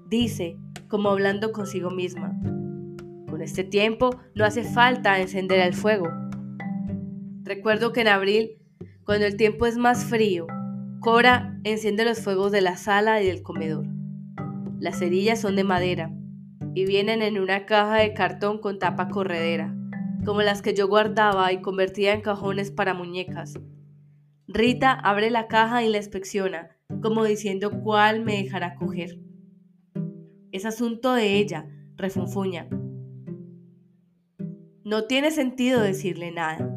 dice, 0.09 0.57
como 0.89 1.07
hablando 1.07 1.53
consigo 1.53 1.91
misma. 1.91 2.37
Con 3.29 3.41
este 3.41 3.63
tiempo 3.63 4.09
no 4.35 4.43
hace 4.43 4.65
falta 4.65 5.21
encender 5.21 5.61
el 5.61 5.73
fuego. 5.73 6.09
Recuerdo 7.43 7.93
que 7.93 8.01
en 8.01 8.09
abril, 8.09 8.57
cuando 9.05 9.25
el 9.25 9.37
tiempo 9.37 9.65
es 9.65 9.77
más 9.77 10.03
frío, 10.03 10.45
Cora 10.99 11.57
enciende 11.63 12.03
los 12.03 12.19
fuegos 12.19 12.51
de 12.51 12.59
la 12.59 12.75
sala 12.75 13.21
y 13.21 13.27
del 13.27 13.43
comedor. 13.43 13.85
Las 14.77 14.99
cerillas 14.99 15.39
son 15.39 15.55
de 15.55 15.63
madera 15.63 16.11
y 16.75 16.85
vienen 16.85 17.21
en 17.21 17.39
una 17.39 17.65
caja 17.65 17.97
de 17.97 18.13
cartón 18.13 18.59
con 18.59 18.79
tapa 18.79 19.09
corredera, 19.09 19.75
como 20.25 20.41
las 20.41 20.61
que 20.61 20.73
yo 20.73 20.87
guardaba 20.87 21.51
y 21.51 21.61
convertía 21.61 22.13
en 22.13 22.21
cajones 22.21 22.71
para 22.71 22.93
muñecas. 22.93 23.53
Rita 24.47 24.91
abre 24.91 25.29
la 25.29 25.47
caja 25.47 25.83
y 25.83 25.89
la 25.89 25.97
inspecciona, 25.97 26.69
como 27.01 27.23
diciendo 27.23 27.81
cuál 27.81 28.23
me 28.23 28.37
dejará 28.43 28.75
coger. 28.75 29.19
Es 30.51 30.65
asunto 30.65 31.13
de 31.13 31.37
ella, 31.37 31.67
refunfuña. 31.95 32.67
No 34.83 35.05
tiene 35.05 35.31
sentido 35.31 35.81
decirle 35.81 36.31
nada. 36.31 36.69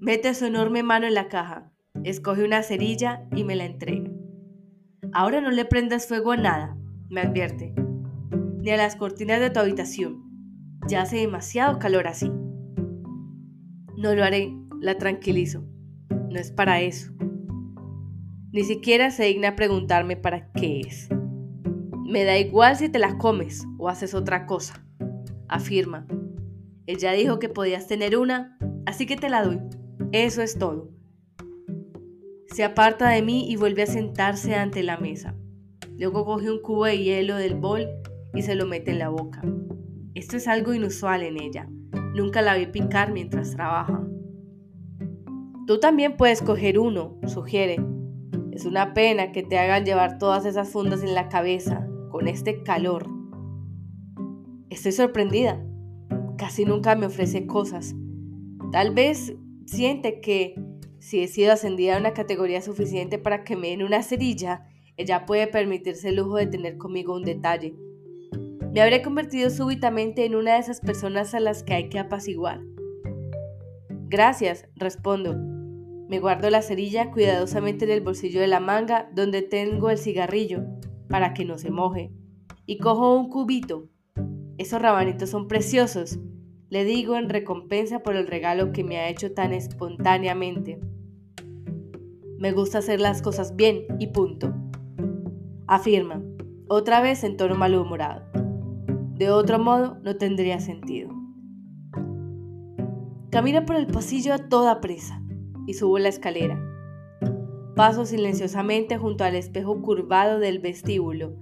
Mete 0.00 0.34
su 0.34 0.46
enorme 0.46 0.82
mano 0.82 1.06
en 1.06 1.14
la 1.14 1.28
caja, 1.28 1.72
escoge 2.04 2.44
una 2.44 2.62
cerilla 2.62 3.26
y 3.34 3.44
me 3.44 3.56
la 3.56 3.64
entrega. 3.64 4.10
Ahora 5.12 5.40
no 5.40 5.50
le 5.50 5.64
prendas 5.64 6.06
fuego 6.06 6.32
a 6.32 6.36
nada, 6.36 6.76
me 7.08 7.20
advierte, 7.20 7.74
ni 8.66 8.72
a 8.72 8.76
las 8.76 8.96
cortinas 8.96 9.38
de 9.38 9.50
tu 9.50 9.60
habitación. 9.60 10.24
Ya 10.88 11.02
hace 11.02 11.18
demasiado 11.18 11.78
calor 11.78 12.08
así. 12.08 12.28
No 13.96 14.12
lo 14.12 14.24
haré, 14.24 14.56
la 14.80 14.98
tranquilizo. 14.98 15.64
No 16.10 16.36
es 16.36 16.50
para 16.50 16.80
eso. 16.80 17.12
Ni 18.50 18.64
siquiera 18.64 19.12
se 19.12 19.22
digna 19.22 19.54
preguntarme 19.54 20.16
para 20.16 20.50
qué 20.50 20.80
es. 20.80 21.08
Me 22.04 22.24
da 22.24 22.38
igual 22.38 22.74
si 22.76 22.88
te 22.88 22.98
la 22.98 23.18
comes 23.18 23.64
o 23.78 23.88
haces 23.88 24.14
otra 24.14 24.46
cosa, 24.46 24.84
afirma. 25.46 26.08
Ella 26.86 27.12
dijo 27.12 27.38
que 27.38 27.48
podías 27.48 27.86
tener 27.86 28.16
una, 28.16 28.58
así 28.84 29.06
que 29.06 29.14
te 29.14 29.28
la 29.28 29.44
doy. 29.44 29.60
Eso 30.10 30.42
es 30.42 30.58
todo. 30.58 30.90
Se 32.48 32.64
aparta 32.64 33.10
de 33.10 33.22
mí 33.22 33.48
y 33.48 33.54
vuelve 33.54 33.84
a 33.84 33.86
sentarse 33.86 34.56
ante 34.56 34.82
la 34.82 34.96
mesa. 34.96 35.36
Luego 35.96 36.24
coge 36.24 36.50
un 36.50 36.60
cubo 36.60 36.86
de 36.86 36.98
hielo 36.98 37.36
del 37.36 37.54
bol 37.54 37.86
y 38.36 38.42
se 38.42 38.54
lo 38.54 38.66
mete 38.66 38.92
en 38.92 38.98
la 38.98 39.08
boca. 39.08 39.42
Esto 40.14 40.36
es 40.36 40.46
algo 40.46 40.74
inusual 40.74 41.22
en 41.22 41.40
ella. 41.40 41.68
Nunca 42.14 42.42
la 42.42 42.56
vi 42.56 42.66
picar 42.66 43.12
mientras 43.12 43.50
trabaja. 43.52 44.06
Tú 45.66 45.80
también 45.80 46.16
puedes 46.16 46.42
coger 46.42 46.78
uno, 46.78 47.18
sugiere. 47.26 47.76
Es 48.52 48.64
una 48.64 48.94
pena 48.94 49.32
que 49.32 49.42
te 49.42 49.58
hagan 49.58 49.84
llevar 49.84 50.18
todas 50.18 50.46
esas 50.46 50.70
fundas 50.70 51.02
en 51.02 51.14
la 51.14 51.28
cabeza 51.28 51.86
con 52.10 52.28
este 52.28 52.62
calor. 52.62 53.08
Estoy 54.70 54.92
sorprendida. 54.92 55.62
Casi 56.38 56.64
nunca 56.64 56.94
me 56.94 57.06
ofrece 57.06 57.46
cosas. 57.46 57.94
Tal 58.70 58.94
vez 58.94 59.34
siente 59.64 60.20
que 60.20 60.54
si 60.98 61.22
he 61.22 61.28
sido 61.28 61.52
ascendida 61.52 61.96
a 61.96 62.00
una 62.00 62.12
categoría 62.12 62.62
suficiente 62.62 63.18
para 63.18 63.44
que 63.44 63.56
me 63.56 63.68
den 63.68 63.82
una 63.82 64.02
cerilla, 64.02 64.66
ella 64.96 65.26
puede 65.26 65.46
permitirse 65.46 66.08
el 66.08 66.16
lujo 66.16 66.36
de 66.36 66.46
tener 66.46 66.78
conmigo 66.78 67.14
un 67.14 67.24
detalle. 67.24 67.74
Me 68.76 68.82
habré 68.82 69.00
convertido 69.00 69.48
súbitamente 69.48 70.26
en 70.26 70.34
una 70.34 70.52
de 70.52 70.58
esas 70.58 70.80
personas 70.80 71.32
a 71.34 71.40
las 71.40 71.62
que 71.62 71.72
hay 71.72 71.88
que 71.88 71.98
apaciguar. 71.98 72.60
Gracias, 73.88 74.68
respondo. 74.74 75.34
Me 76.10 76.20
guardo 76.20 76.50
la 76.50 76.60
cerilla 76.60 77.10
cuidadosamente 77.10 77.86
en 77.86 77.92
el 77.92 78.02
bolsillo 78.02 78.38
de 78.38 78.48
la 78.48 78.60
manga 78.60 79.08
donde 79.14 79.40
tengo 79.40 79.88
el 79.88 79.96
cigarrillo 79.96 80.66
para 81.08 81.32
que 81.32 81.46
no 81.46 81.56
se 81.56 81.70
moje. 81.70 82.12
Y 82.66 82.76
cojo 82.76 83.18
un 83.18 83.30
cubito. 83.30 83.88
Esos 84.58 84.82
rabanitos 84.82 85.30
son 85.30 85.48
preciosos, 85.48 86.18
le 86.68 86.84
digo 86.84 87.16
en 87.16 87.30
recompensa 87.30 88.00
por 88.00 88.14
el 88.14 88.26
regalo 88.26 88.72
que 88.72 88.84
me 88.84 88.98
ha 88.98 89.08
hecho 89.08 89.32
tan 89.32 89.54
espontáneamente. 89.54 90.80
Me 92.38 92.52
gusta 92.52 92.80
hacer 92.80 93.00
las 93.00 93.22
cosas 93.22 93.56
bien 93.56 93.86
y 93.98 94.08
punto. 94.08 94.52
Afirma, 95.66 96.22
otra 96.68 97.00
vez 97.00 97.24
en 97.24 97.38
tono 97.38 97.54
malhumorado. 97.54 98.35
De 99.16 99.30
otro 99.30 99.58
modo 99.58 99.96
no 100.02 100.16
tendría 100.16 100.60
sentido. 100.60 101.08
Camina 103.30 103.64
por 103.64 103.76
el 103.76 103.86
pasillo 103.86 104.34
a 104.34 104.38
toda 104.38 104.82
presa 104.82 105.22
y 105.66 105.72
subo 105.72 105.98
la 105.98 106.08
escalera. 106.08 106.60
Paso 107.74 108.04
silenciosamente 108.04 108.98
junto 108.98 109.24
al 109.24 109.34
espejo 109.34 109.80
curvado 109.80 110.38
del 110.38 110.58
vestíbulo, 110.58 111.34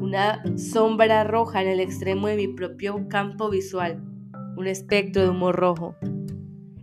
una 0.00 0.42
sombra 0.58 1.24
roja 1.24 1.62
en 1.62 1.68
el 1.68 1.80
extremo 1.80 2.26
de 2.28 2.36
mi 2.36 2.48
propio 2.48 3.08
campo 3.08 3.48
visual, 3.48 4.02
un 4.56 4.66
espectro 4.66 5.22
de 5.22 5.30
humo 5.30 5.52
rojo. 5.52 5.96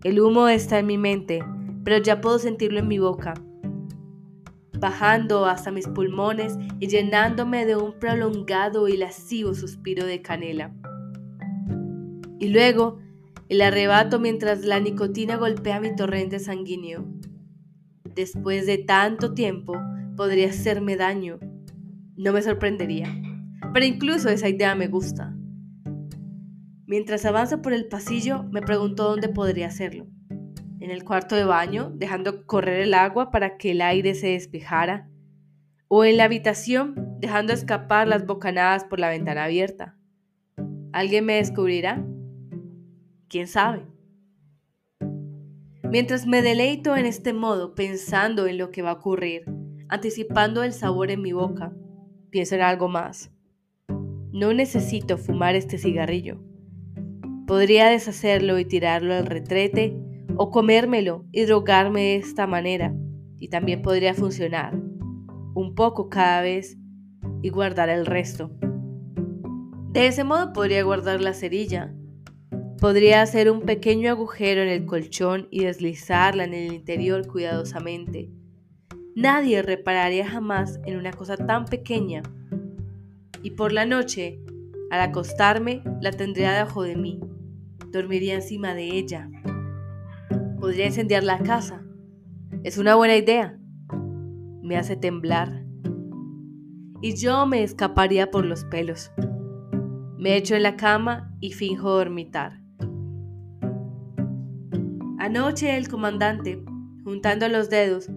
El 0.04 0.20
humo 0.20 0.48
está 0.48 0.80
en 0.80 0.88
mi 0.88 0.98
mente, 0.98 1.44
pero 1.84 2.00
ya 2.00 2.22
puedo 2.22 2.40
sentirlo 2.40 2.80
en 2.80 2.88
mi 2.88 2.98
boca, 2.98 3.36
bajando 4.82 5.46
hasta 5.46 5.72
mis 5.72 5.88
pulmones 5.88 6.58
y 6.82 6.88
llenándome 6.88 7.66
de 7.66 7.78
un 7.78 7.98
prolongado 8.00 8.90
y 8.90 8.98
lascivo 8.98 9.54
suspiro 9.54 10.06
de 10.06 10.22
canela. 10.22 10.74
Y 12.40 12.50
luego 12.50 13.00
el 13.48 13.62
arrebato 13.62 14.20
mientras 14.20 14.66
la 14.66 14.80
nicotina 14.82 15.38
golpea 15.38 15.80
mi 15.80 15.96
torrente 15.96 16.40
sanguíneo 16.40 17.06
después 18.16 18.66
de 18.66 18.78
tanto 18.78 19.34
tiempo, 19.34 19.74
podría 20.16 20.50
hacerme 20.50 20.96
daño. 20.96 21.40
No 22.16 22.34
me 22.34 22.42
sorprendería. 22.42 23.08
Pero 23.74 23.86
incluso 23.86 24.30
esa 24.30 24.50
idea 24.50 24.76
me 24.76 24.88
gusta. 24.88 25.36
Mientras 26.86 27.26
avanzo 27.26 27.62
por 27.62 27.74
el 27.74 27.88
pasillo, 27.88 28.44
me 28.52 28.62
pregunto 28.62 29.04
dónde 29.04 29.30
podría 29.30 29.68
hacerlo. 29.68 30.08
En 30.82 30.90
el 30.90 31.04
cuarto 31.04 31.36
de 31.36 31.44
baño, 31.44 31.92
dejando 31.94 32.48
correr 32.48 32.82
el 32.82 32.96
agua 32.96 33.30
para 33.30 33.58
que 33.58 33.72
el 33.72 33.82
aire 33.84 34.16
se 34.16 34.30
despejara. 34.30 35.08
O 35.88 36.04
en 36.06 36.18
la 36.18 36.24
habitación, 36.24 37.20
dejando 37.20 37.54
escapar 37.54 38.08
las 38.08 38.26
bocanadas 38.26 38.84
por 38.86 39.00
la 39.00 39.10
ventana 39.10 39.44
abierta. 39.44 39.96
¿Alguien 40.92 41.26
me 41.26 41.36
descubrirá? 41.36 42.04
¿Quién 43.28 43.48
sabe? 43.48 43.86
Mientras 45.84 46.26
me 46.26 46.42
deleito 46.42 46.98
en 46.98 47.06
este 47.06 47.32
modo, 47.32 47.76
pensando 47.76 48.48
en 48.48 48.58
lo 48.58 48.72
que 48.72 48.82
va 48.82 48.90
a 48.90 48.94
ocurrir, 48.94 49.46
anticipando 49.88 50.64
el 50.64 50.74
sabor 50.74 51.12
en 51.12 51.22
mi 51.22 51.32
boca, 51.32 51.74
pienso 52.32 52.56
en 52.56 52.62
algo 52.62 52.88
más. 52.88 53.32
No 54.32 54.52
necesito 54.52 55.20
fumar 55.20 55.54
este 55.54 55.78
cigarrillo. 55.78 56.42
Podría 57.46 57.88
deshacerlo 57.88 58.58
y 58.58 58.66
tirarlo 58.66 59.14
al 59.14 59.28
retrete 59.28 59.96
o 60.38 60.50
comérmelo 60.50 61.26
y 61.32 61.46
drogarme 61.46 62.02
de 62.02 62.16
esta 62.18 62.48
manera. 62.48 62.94
Y 63.38 63.50
también 63.50 63.82
podría 63.82 64.14
funcionar. 64.14 64.76
Un 65.54 65.74
poco 65.76 66.10
cada 66.10 66.42
vez 66.42 66.78
y 67.42 67.50
guardar 67.50 67.90
el 67.90 68.06
resto. 68.06 68.52
De 69.92 70.08
ese 70.08 70.24
modo 70.24 70.54
podría 70.54 70.84
guardar 70.84 71.22
la 71.22 71.34
cerilla 71.34 71.94
Podría 72.82 73.22
hacer 73.22 73.52
un 73.52 73.62
pequeño 73.62 74.10
agujero 74.10 74.64
en 74.64 74.68
el 74.68 74.88
colchón 74.88 75.48
y 75.52 75.66
deslizarla 75.66 76.46
en 76.46 76.56
el 76.56 76.74
interior 76.74 77.28
cuidadosamente. 77.28 78.32
Nadie 79.16 79.62
repararía 79.62 80.28
jamás 80.28 80.80
en 80.88 80.98
una 80.98 81.12
cosa 81.12 81.38
tan 81.38 81.66
pequeña. 81.66 82.24
Y 83.44 83.52
por 83.52 83.72
la 83.72 83.86
noche, 83.86 84.40
al 84.90 85.02
acostarme, 85.02 85.84
la 86.02 86.10
tendría 86.10 86.54
debajo 86.54 86.82
de 86.82 86.96
mí. 86.96 87.20
Dormiría 87.92 88.34
encima 88.34 88.74
de 88.74 88.86
ella. 88.98 89.30
Podría 90.62 90.86
incendiar 90.86 91.24
la 91.24 91.40
casa. 91.40 91.82
Es 92.64 92.78
una 92.78 92.94
buena 92.94 93.18
idea. 93.18 93.58
Me 94.62 94.78
hace 94.78 94.96
temblar. 94.96 95.66
Y 97.02 97.16
yo 97.16 97.48
me 97.48 97.64
escaparía 97.64 98.30
por 98.30 98.46
los 98.46 98.64
pelos. 98.66 99.12
Me 100.20 100.38
echo 100.38 100.56
en 100.56 100.62
la 100.62 100.78
cama 100.78 101.36
y 101.40 101.54
finjo 101.54 101.90
dormitar. 101.90 102.62
Anoche 105.18 105.76
el 105.76 105.88
comandante, 105.88 106.64
juntando 107.06 107.50
los 107.50 107.72
dedos, 107.72 108.12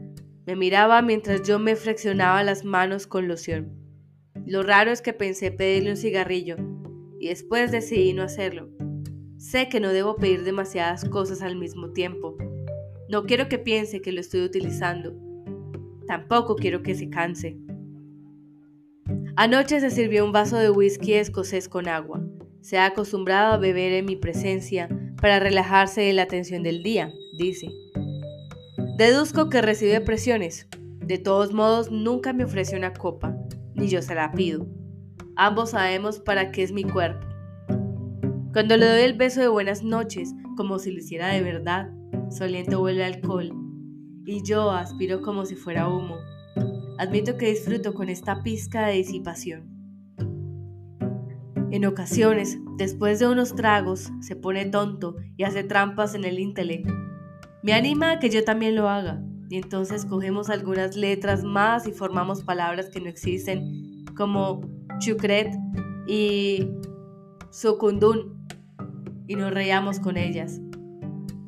me 0.44 0.54
miraba 0.54 1.00
mientras 1.00 1.48
yo 1.48 1.59
me 1.59 1.76
friccionaba 1.76 2.42
las 2.42 2.62
manos 2.62 3.07
con 3.07 3.26
loción. 3.26 3.72
Lo 4.44 4.62
raro 4.62 4.90
es 4.90 5.00
que 5.00 5.14
pensé 5.14 5.50
pedirle 5.50 5.92
un 5.92 5.96
cigarrillo 5.96 6.57
y 7.18 7.28
después 7.28 7.72
decidí 7.72 8.12
no 8.12 8.22
hacerlo. 8.22 8.73
Sé 9.44 9.68
que 9.68 9.78
no 9.78 9.92
debo 9.92 10.16
pedir 10.16 10.42
demasiadas 10.42 11.04
cosas 11.04 11.42
al 11.42 11.54
mismo 11.54 11.90
tiempo. 11.90 12.35
No 13.11 13.24
quiero 13.24 13.46
que 13.46 13.59
piense 13.59 14.00
que 14.00 14.11
lo 14.11 14.20
estoy 14.20 14.40
utilizando. 14.40 15.14
Tampoco 16.07 16.57
quiero 16.57 16.83
que 16.83 16.94
se 16.94 17.11
canse. 17.11 17.59
Anoche 19.37 19.80
se 19.80 19.90
sirvió 19.90 20.24
un 20.24 20.33
vaso 20.33 20.57
de 20.57 20.70
whisky 20.70 21.12
escocés 21.12 21.68
con 21.68 21.88
agua. 21.88 22.22
Se 22.62 22.78
ha 22.78 22.87
acostumbrado 22.87 23.52
a 23.52 23.59
beber 23.59 23.92
en 23.92 24.07
mi 24.07 24.16
presencia 24.16 24.88
para 25.20 25.40
relajarse 25.40 26.00
de 26.00 26.14
la 26.14 26.26
tensión 26.26 26.62
del 26.62 26.83
día, 26.83 27.12
dice. 27.37 27.68
Deduzco 28.96 29.50
que 29.50 29.61
recibe 29.61 30.00
presiones. 30.00 30.68
De 31.00 31.18
todos 31.18 31.52
modos, 31.52 31.90
nunca 31.90 32.33
me 32.33 32.44
ofrece 32.44 32.78
una 32.78 32.94
copa. 32.94 33.37
ni 33.74 33.88
yo 33.88 34.00
se 34.00 34.14
la 34.14 34.33
pido. 34.33 34.66
Ambos 35.37 35.72
sabemos 35.72 36.18
para 36.18 36.50
qué 36.50 36.62
es 36.62 36.72
mi 36.72 36.85
cuerpo. 36.85 37.34
Cuando 38.54 38.76
le 38.76 38.86
doy 38.86 39.00
el 39.00 39.14
beso 39.14 39.40
de 39.40 39.48
buenas 39.48 39.82
noches, 39.82 40.32
como 40.56 40.78
si 40.78 40.92
lo 40.92 40.98
hiciera 40.98 41.26
de 41.26 41.42
verdad, 41.42 41.90
soliento 42.30 42.80
huele 42.80 43.04
alcohol, 43.04 43.52
y 44.24 44.44
yo 44.44 44.70
aspiro 44.70 45.22
como 45.22 45.44
si 45.44 45.56
fuera 45.56 45.88
humo. 45.88 46.18
Admito 46.96 47.36
que 47.36 47.50
disfruto 47.50 47.94
con 47.94 48.08
esta 48.08 48.44
pizca 48.44 48.86
de 48.86 48.92
disipación. 48.92 49.64
En 51.72 51.84
ocasiones, 51.84 52.56
después 52.78 53.18
de 53.18 53.26
unos 53.26 53.56
tragos, 53.56 54.12
se 54.20 54.36
pone 54.36 54.66
tonto 54.66 55.16
y 55.36 55.42
hace 55.42 55.64
trampas 55.64 56.14
en 56.14 56.24
el 56.24 56.38
intelecto. 56.38 56.94
Me 57.64 57.72
anima 57.72 58.12
a 58.12 58.18
que 58.20 58.30
yo 58.30 58.44
también 58.44 58.76
lo 58.76 58.88
haga, 58.88 59.20
y 59.50 59.56
entonces 59.56 60.06
cogemos 60.06 60.48
algunas 60.48 60.94
letras 60.94 61.42
más 61.42 61.88
y 61.88 61.92
formamos 61.92 62.44
palabras 62.44 62.88
que 62.88 63.00
no 63.00 63.08
existen, 63.08 64.04
como 64.16 64.60
chucret 65.00 65.52
y 66.06 66.70
sucundún 67.50 68.34
y 69.26 69.37
nos 69.37 69.52
reíamos 69.52 70.00
con 70.00 70.16
ellas. 70.16 70.60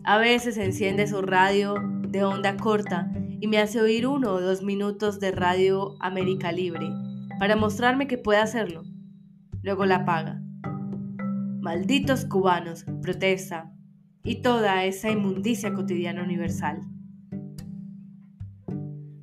A 0.05 0.19
veces 0.19 0.57
enciende 0.57 1.07
su 1.07 1.23
radio 1.23 1.75
de 2.09 2.25
onda 2.25 2.57
corta 2.57 3.11
y 3.41 3.49
me 3.49 3.59
hace 3.59 3.81
oír 3.81 4.07
uno 4.07 4.33
o 4.33 4.41
dos 4.41 4.63
minutos 4.63 5.21
de 5.21 5.33
Radio 5.33 5.97
América 6.01 6.53
Libre 6.53 6.89
para 7.39 7.57
mostrarme 7.57 8.07
que 8.07 8.19
puede 8.19 8.41
hacerlo. 8.41 8.83
Luego 9.63 9.85
la 9.85 9.97
apaga. 9.97 10.41
Malditos 11.61 12.25
cubanos, 12.25 12.85
protesta, 13.03 13.73
y 14.23 14.43
toda 14.43 14.85
esa 14.85 15.11
inmundicia 15.11 15.73
cotidiana 15.73 16.23
universal. 16.23 16.81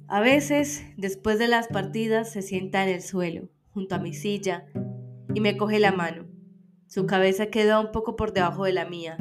A 0.08 0.20
veces, 0.22 0.86
después 0.96 1.40
de 1.40 1.48
las 1.48 1.68
partidas, 1.68 2.32
se 2.32 2.42
sienta 2.42 2.84
en 2.84 2.90
el 2.90 3.02
suelo, 3.02 3.50
junto 3.72 3.96
a 3.96 4.00
mi 4.00 4.14
silla, 4.14 4.66
y 5.34 5.42
me 5.42 5.58
coge 5.58 5.80
la 5.80 5.92
mano. 5.92 6.33
Su 6.94 7.08
cabeza 7.08 7.48
queda 7.48 7.80
un 7.80 7.92
poco 7.92 8.16
por 8.16 8.34
debajo 8.34 8.66
de 8.66 8.72
la 8.72 8.86
mía, 8.86 9.18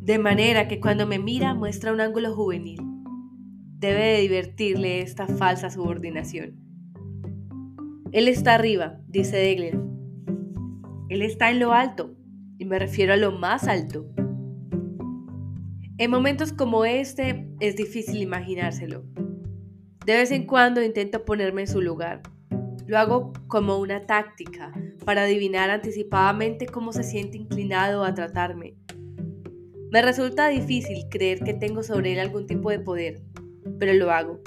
de 0.00 0.18
manera 0.18 0.66
que 0.66 0.80
cuando 0.80 1.06
me 1.06 1.20
mira 1.20 1.54
muestra 1.54 1.92
un 1.92 2.00
ángulo 2.00 2.34
juvenil. 2.34 2.80
Debe 3.78 4.06
de 4.06 4.20
divertirle 4.22 5.02
esta 5.02 5.28
falsa 5.28 5.70
subordinación. 5.70 6.56
Él 8.10 8.26
está 8.26 8.56
arriba, 8.56 8.98
dice 9.06 9.36
Degler. 9.36 9.78
Él 11.10 11.22
está 11.22 11.52
en 11.52 11.60
lo 11.60 11.72
alto, 11.72 12.12
y 12.58 12.64
me 12.64 12.80
refiero 12.80 13.12
a 13.12 13.16
lo 13.16 13.30
más 13.30 13.68
alto. 13.68 14.04
En 15.98 16.10
momentos 16.10 16.52
como 16.52 16.84
este 16.84 17.48
es 17.60 17.76
difícil 17.76 18.20
imaginárselo. 18.20 19.04
De 20.04 20.14
vez 20.14 20.32
en 20.32 20.44
cuando 20.44 20.82
intento 20.82 21.24
ponerme 21.24 21.60
en 21.60 21.68
su 21.68 21.82
lugar, 21.82 22.22
lo 22.86 22.98
hago 22.98 23.32
como 23.48 23.78
una 23.78 24.06
táctica 24.06 24.72
para 25.04 25.22
adivinar 25.22 25.70
anticipadamente 25.70 26.66
cómo 26.66 26.92
se 26.92 27.02
siente 27.02 27.36
inclinado 27.36 28.04
a 28.04 28.14
tratarme. 28.14 28.76
Me 29.90 30.02
resulta 30.02 30.48
difícil 30.48 31.06
creer 31.10 31.40
que 31.40 31.54
tengo 31.54 31.82
sobre 31.82 32.12
él 32.12 32.20
algún 32.20 32.46
tipo 32.46 32.70
de 32.70 32.78
poder, 32.78 33.22
pero 33.78 33.92
lo 33.92 34.10
hago. 34.10 34.40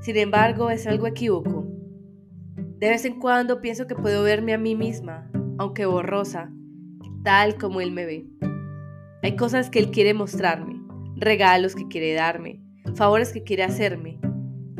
Sin 0.00 0.16
embargo, 0.16 0.70
es 0.70 0.86
algo 0.86 1.06
equívoco. 1.06 1.66
De 2.78 2.88
vez 2.88 3.04
en 3.04 3.20
cuando 3.20 3.60
pienso 3.60 3.86
que 3.86 3.94
puedo 3.94 4.24
verme 4.24 4.52
a 4.52 4.58
mí 4.58 4.74
misma, 4.74 5.30
aunque 5.58 5.86
borrosa, 5.86 6.52
tal 7.22 7.56
como 7.56 7.80
él 7.80 7.92
me 7.92 8.04
ve. 8.04 8.26
Hay 9.22 9.36
cosas 9.36 9.70
que 9.70 9.78
él 9.78 9.92
quiere 9.92 10.14
mostrarme, 10.14 10.82
regalos 11.14 11.76
que 11.76 11.86
quiere 11.86 12.12
darme, 12.14 12.60
favores 12.96 13.32
que 13.32 13.44
quiere 13.44 13.62
hacerme, 13.62 14.18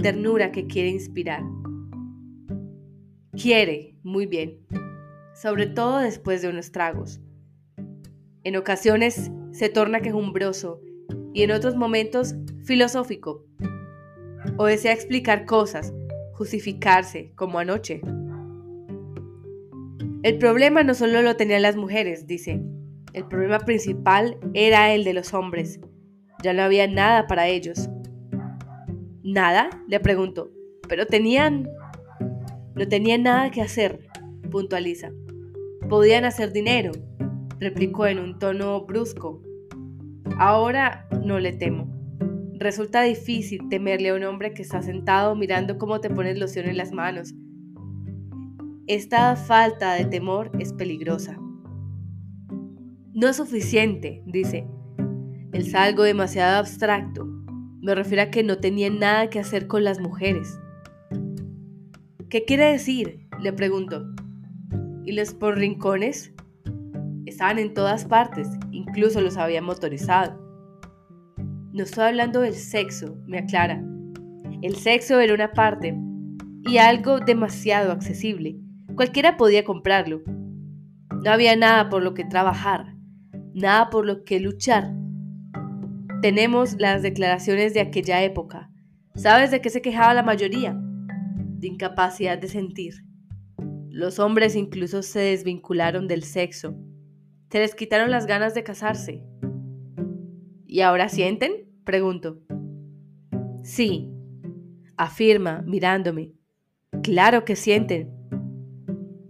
ternura 0.02 0.50
que 0.50 0.66
quiere 0.66 0.88
inspirar. 0.88 1.42
Quiere, 3.32 3.96
muy 4.02 4.26
bien, 4.26 4.58
sobre 5.34 5.66
todo 5.66 6.00
después 6.00 6.42
de 6.42 6.50
unos 6.50 6.70
tragos. 6.70 7.18
En 8.44 8.56
ocasiones 8.56 9.30
se 9.52 9.70
torna 9.70 10.00
quejumbroso 10.00 10.82
y 11.32 11.42
en 11.42 11.52
otros 11.52 11.74
momentos 11.74 12.34
filosófico. 12.64 13.46
O 14.58 14.66
desea 14.66 14.92
explicar 14.92 15.46
cosas, 15.46 15.94
justificarse, 16.34 17.32
como 17.34 17.58
anoche. 17.58 18.02
El 20.22 20.36
problema 20.36 20.82
no 20.82 20.92
solo 20.92 21.22
lo 21.22 21.34
tenían 21.34 21.62
las 21.62 21.76
mujeres, 21.76 22.26
dice. 22.26 22.60
El 23.14 23.26
problema 23.28 23.60
principal 23.60 24.36
era 24.52 24.92
el 24.92 25.04
de 25.04 25.14
los 25.14 25.32
hombres. 25.32 25.80
Ya 26.42 26.52
no 26.52 26.62
había 26.62 26.86
nada 26.86 27.26
para 27.26 27.48
ellos. 27.48 27.88
¿Nada? 29.22 29.70
Le 29.88 30.00
pregunto. 30.00 30.52
Pero 30.86 31.06
tenían 31.06 31.66
no 32.74 32.88
tenían 32.88 33.22
nada 33.22 33.50
que 33.50 33.62
hacer, 33.62 34.08
puntualiza. 34.50 35.10
Podían 35.88 36.24
hacer 36.24 36.52
dinero, 36.52 36.92
replicó 37.58 38.06
en 38.06 38.18
un 38.18 38.38
tono 38.38 38.84
brusco. 38.86 39.42
Ahora 40.38 41.06
no 41.24 41.38
le 41.38 41.52
temo. 41.52 41.92
Resulta 42.54 43.02
difícil 43.02 43.68
temerle 43.68 44.10
a 44.10 44.14
un 44.14 44.24
hombre 44.24 44.54
que 44.54 44.62
está 44.62 44.82
sentado 44.82 45.34
mirando 45.34 45.78
cómo 45.78 46.00
te 46.00 46.10
pones 46.10 46.38
loción 46.38 46.66
en 46.66 46.76
las 46.76 46.92
manos. 46.92 47.34
Esta 48.86 49.36
falta 49.36 49.94
de 49.94 50.04
temor 50.04 50.50
es 50.58 50.72
peligrosa. 50.72 51.38
No 53.14 53.28
es 53.28 53.36
suficiente, 53.36 54.22
dice. 54.26 54.66
Es 55.52 55.74
algo 55.74 56.04
demasiado 56.04 56.58
abstracto. 56.58 57.26
Me 57.80 57.94
refiero 57.94 58.22
a 58.22 58.30
que 58.30 58.42
no 58.42 58.58
tenían 58.58 58.98
nada 58.98 59.28
que 59.28 59.38
hacer 59.38 59.66
con 59.66 59.84
las 59.84 60.00
mujeres. 60.00 60.58
¿Qué 62.32 62.46
quiere 62.46 62.72
decir? 62.72 63.28
Le 63.42 63.52
pregunto. 63.52 64.06
¿Y 65.04 65.12
los 65.12 65.34
por 65.34 65.58
rincones? 65.58 66.32
Estaban 67.26 67.58
en 67.58 67.74
todas 67.74 68.06
partes, 68.06 68.48
incluso 68.70 69.20
los 69.20 69.36
había 69.36 69.60
motorizado. 69.60 70.40
No 71.74 71.82
estoy 71.82 72.04
hablando 72.04 72.40
del 72.40 72.54
sexo, 72.54 73.18
me 73.26 73.36
aclara. 73.36 73.84
El 74.62 74.76
sexo 74.76 75.20
era 75.20 75.34
una 75.34 75.52
parte 75.52 75.94
y 76.62 76.78
algo 76.78 77.20
demasiado 77.20 77.92
accesible. 77.92 78.56
Cualquiera 78.96 79.36
podía 79.36 79.62
comprarlo. 79.62 80.22
No 81.22 81.30
había 81.30 81.54
nada 81.54 81.90
por 81.90 82.02
lo 82.02 82.14
que 82.14 82.24
trabajar, 82.24 82.94
nada 83.52 83.90
por 83.90 84.06
lo 84.06 84.24
que 84.24 84.40
luchar. 84.40 84.94
Tenemos 86.22 86.76
las 86.78 87.02
declaraciones 87.02 87.74
de 87.74 87.80
aquella 87.80 88.22
época. 88.22 88.70
¿Sabes 89.16 89.50
de 89.50 89.60
qué 89.60 89.68
se 89.68 89.82
quejaba 89.82 90.14
la 90.14 90.22
mayoría? 90.22 90.82
De 91.62 91.68
incapacidad 91.68 92.38
de 92.38 92.48
sentir. 92.48 93.06
Los 93.88 94.18
hombres 94.18 94.56
incluso 94.56 95.00
se 95.02 95.20
desvincularon 95.20 96.08
del 96.08 96.24
sexo. 96.24 96.74
Se 97.50 97.60
les 97.60 97.76
quitaron 97.76 98.10
las 98.10 98.26
ganas 98.26 98.52
de 98.52 98.64
casarse. 98.64 99.22
¿Y 100.66 100.80
ahora 100.80 101.08
sienten? 101.08 101.68
Pregunto. 101.84 102.40
Sí, 103.62 104.10
afirma, 104.96 105.62
mirándome. 105.64 106.32
Claro 107.04 107.44
que 107.44 107.54
sienten. 107.54 108.10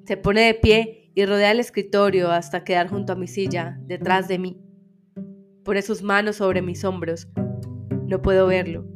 Se 0.07 0.17
pone 0.17 0.41
de 0.41 0.55
pie 0.55 1.13
y 1.15 1.27
rodea 1.27 1.51
el 1.51 1.61
escritorio 1.61 2.31
hasta 2.31 2.65
quedar 2.65 2.89
junto 2.89 3.13
a 3.13 3.17
mi 3.17 3.27
silla, 3.27 3.79
detrás 3.83 4.27
de 4.27 4.39
mí. 4.39 4.59
Pone 5.65 5.83
sus 5.83 6.03
manos 6.03 6.37
sobre 6.37 6.63
mis 6.63 6.83
hombros. 6.83 7.29
No 8.07 8.23
puedo 8.23 8.47
verlo. 8.47 8.87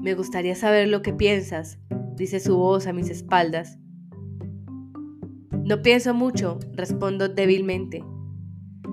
Me 0.00 0.14
gustaría 0.14 0.56
saber 0.56 0.88
lo 0.88 1.02
que 1.02 1.12
piensas, 1.12 1.78
dice 2.22 2.38
su 2.38 2.56
voz 2.56 2.86
a 2.86 2.92
mis 2.92 3.10
espaldas. 3.10 3.80
No 5.64 5.82
pienso 5.82 6.14
mucho, 6.14 6.60
respondo 6.72 7.28
débilmente. 7.28 8.04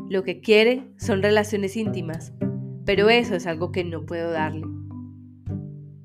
Lo 0.09 0.23
que 0.23 0.41
quiere 0.41 0.91
son 0.97 1.21
relaciones 1.21 1.77
íntimas, 1.77 2.33
pero 2.85 3.07
eso 3.07 3.35
es 3.35 3.45
algo 3.45 3.71
que 3.71 3.83
no 3.83 4.07
puedo 4.07 4.31
darle. 4.31 4.65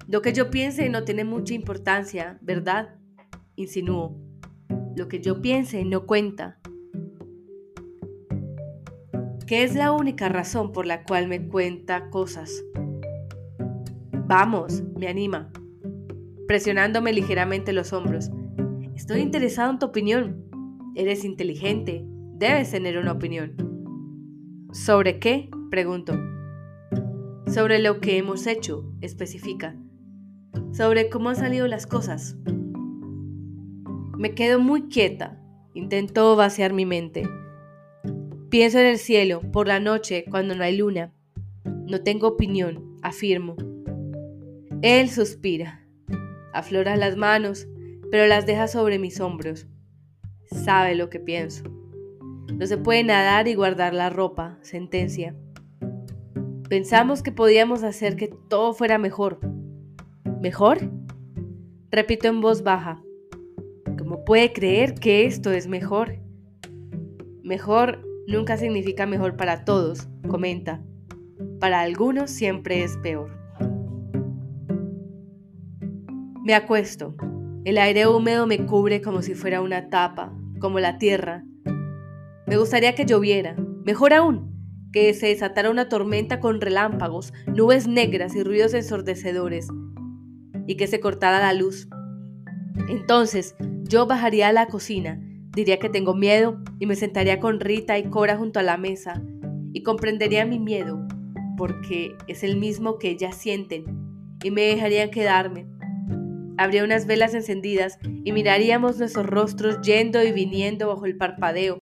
Lo 0.07 0.21
que 0.21 0.35
yo 0.35 0.51
piense 0.51 0.91
no 0.91 1.05
tiene 1.05 1.25
mucha 1.25 1.55
importancia, 1.55 2.39
¿verdad? 2.43 2.97
Insinúo. 3.57 4.21
Lo 4.95 5.09
que 5.09 5.23
yo 5.23 5.41
piense 5.41 5.83
no 5.87 6.05
cuenta. 6.05 6.61
¿Qué 9.47 9.65
es 9.65 9.75
la 9.75 9.93
única 9.93 10.29
razón 10.29 10.73
por 10.73 10.85
la 10.85 11.05
cual 11.05 11.27
me 11.27 11.49
cuenta 11.49 12.11
cosas? 12.11 12.63
Vamos, 14.27 14.83
me 14.99 15.09
anima 15.09 15.51
presionándome 16.47 17.13
ligeramente 17.13 17.73
los 17.73 17.93
hombros. 17.93 18.31
Estoy 18.95 19.21
interesado 19.21 19.71
en 19.71 19.79
tu 19.79 19.87
opinión. 19.87 20.45
Eres 20.95 21.25
inteligente. 21.25 22.05
Debes 22.37 22.71
tener 22.71 22.99
una 22.99 23.13
opinión. 23.13 23.55
¿Sobre 24.73 25.19
qué? 25.19 25.51
Pregunto. 25.71 26.15
Sobre 27.47 27.79
lo 27.79 28.01
que 28.01 28.19
hemos 28.19 28.47
hecho, 28.47 28.93
especifica. 29.01 29.77
Sobre 30.73 31.09
cómo 31.09 31.31
han 31.31 31.37
salido 31.37 31.67
las 31.67 31.87
cosas. 31.87 32.37
Me 34.17 34.35
quedo 34.35 34.61
muy 34.61 34.89
quieta. 34.89 35.41
Intento 35.75 36.37
vaciar 36.37 36.73
mi 36.73 36.87
mente. 36.87 37.29
Pienso 38.49 38.79
en 38.79 38.87
el 38.87 38.99
cielo, 38.99 39.41
por 39.53 39.67
la 39.67 39.81
noche, 39.81 40.25
cuando 40.31 40.55
no 40.55 40.63
hay 40.63 40.77
luna. 40.77 41.13
No 41.65 42.03
tengo 42.03 42.29
opinión, 42.29 42.97
afirmo. 43.03 43.57
Él 44.83 45.09
suspira 45.11 45.84
aflora 46.55 46.97
las 46.97 47.17
manos, 47.17 47.69
pero 48.11 48.27
las 48.27 48.47
deja 48.47 48.69
sobre 48.69 48.99
mis 48.99 49.21
hombros. 49.21 49.67
Sabe 50.47 50.95
lo 50.95 51.11
que 51.11 51.21
pienso. 51.21 51.65
No 52.53 52.67
se 52.67 52.79
puede 52.79 53.03
nadar 53.05 53.49
y 53.49 53.55
guardar 53.55 53.93
la 53.93 54.09
ropa, 54.09 54.59
sentencia. 54.63 55.35
Pensamos 56.69 57.23
que 57.23 57.33
podíamos 57.33 57.83
hacer 57.83 58.17
que 58.17 58.29
todo 58.49 58.73
fuera 58.73 58.97
mejor. 58.99 59.41
¿Mejor? 60.41 60.91
Repito 61.91 62.29
en 62.29 62.41
voz 62.41 62.63
baja. 62.63 63.03
¿Cómo 63.99 64.25
puede 64.25 64.53
creer 64.53 64.95
que 64.95 65.27
esto 65.27 65.51
es 65.51 65.67
mejor? 65.67 66.19
Mejor 67.43 68.03
nunca 68.27 68.57
significa 68.57 69.07
mejor 69.07 69.37
para 69.37 69.65
todos, 69.65 70.09
comenta. 70.29 70.83
Para 71.61 71.81
algunos 71.81 72.31
siempre 72.31 72.85
es 72.85 72.97
peor. 72.99 73.44
Me 76.45 76.55
acuesto. 76.55 77.17
El 77.65 77.79
aire 77.79 78.07
húmedo 78.07 78.47
me 78.47 78.67
cubre 78.67 79.01
como 79.01 79.23
si 79.23 79.35
fuera 79.35 79.63
una 79.63 79.89
tapa, 79.89 80.31
como 80.61 80.79
la 80.79 80.99
tierra. 80.99 81.43
Me 82.47 82.59
gustaría 82.59 82.95
que 82.95 83.07
lloviera, 83.07 83.57
mejor 83.87 84.13
aún, 84.13 84.53
que 84.93 85.15
se 85.15 85.29
desatara 85.29 85.71
una 85.71 85.89
tormenta 85.89 86.41
con 86.41 86.61
relámpagos, 86.61 87.33
nubes 87.47 87.89
negras 87.89 88.37
y 88.37 88.43
ruidos 88.43 88.75
ensordecedores, 88.75 89.69
y 90.67 90.77
que 90.77 90.87
se 90.87 91.01
cortara 91.01 91.41
la 91.41 91.55
luz. 91.55 91.89
Entonces 92.91 93.57
yo 93.85 94.07
bajaría 94.07 94.49
a 94.49 94.53
la 94.53 94.67
cocina, 94.67 95.19
diría 95.57 95.79
que 95.79 95.89
tengo 95.89 96.13
miedo 96.13 96.61
y 96.79 96.85
me 96.85 96.95
sentaría 96.95 97.41
con 97.41 97.59
Rita 97.59 97.99
y 97.99 98.11
Cora 98.11 98.37
junto 98.37 98.61
a 98.61 98.65
la 98.65 98.77
mesa 98.77 99.23
y 99.73 99.83
comprendería 99.83 100.45
mi 100.45 100.59
miedo, 100.59 101.07
porque 101.57 102.15
es 102.27 102.45
el 102.45 102.59
mismo 102.59 102.99
que 102.99 103.09
ellas 103.09 103.35
sienten, 103.35 103.87
y 104.43 104.51
me 104.51 104.61
dejarían 104.61 105.11
quedarme. 105.11 105.74
Habría 106.57 106.85
unas 106.85 107.07
velas 107.07 107.35
encendidas 107.35 107.99
y 108.25 108.33
miraríamos 108.33 108.99
nuestros 108.99 109.27
rostros 109.27 109.81
yendo 109.83 110.23
y 110.23 110.33
viniendo 110.33 110.89
bajo 110.89 111.07
el 111.07 111.17
parpadeo 111.17 111.79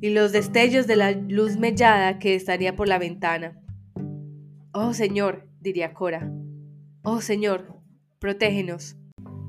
y 0.00 0.10
los 0.10 0.32
destellos 0.32 0.86
de 0.86 0.96
la 0.96 1.12
luz 1.12 1.56
mellada 1.56 2.18
que 2.18 2.34
estaría 2.34 2.76
por 2.76 2.88
la 2.88 2.98
ventana. 2.98 3.60
Oh 4.72 4.92
Señor, 4.92 5.48
diría 5.60 5.94
Cora. 5.94 6.30
Oh 7.02 7.20
Señor, 7.20 7.80
protégenos. 8.18 8.96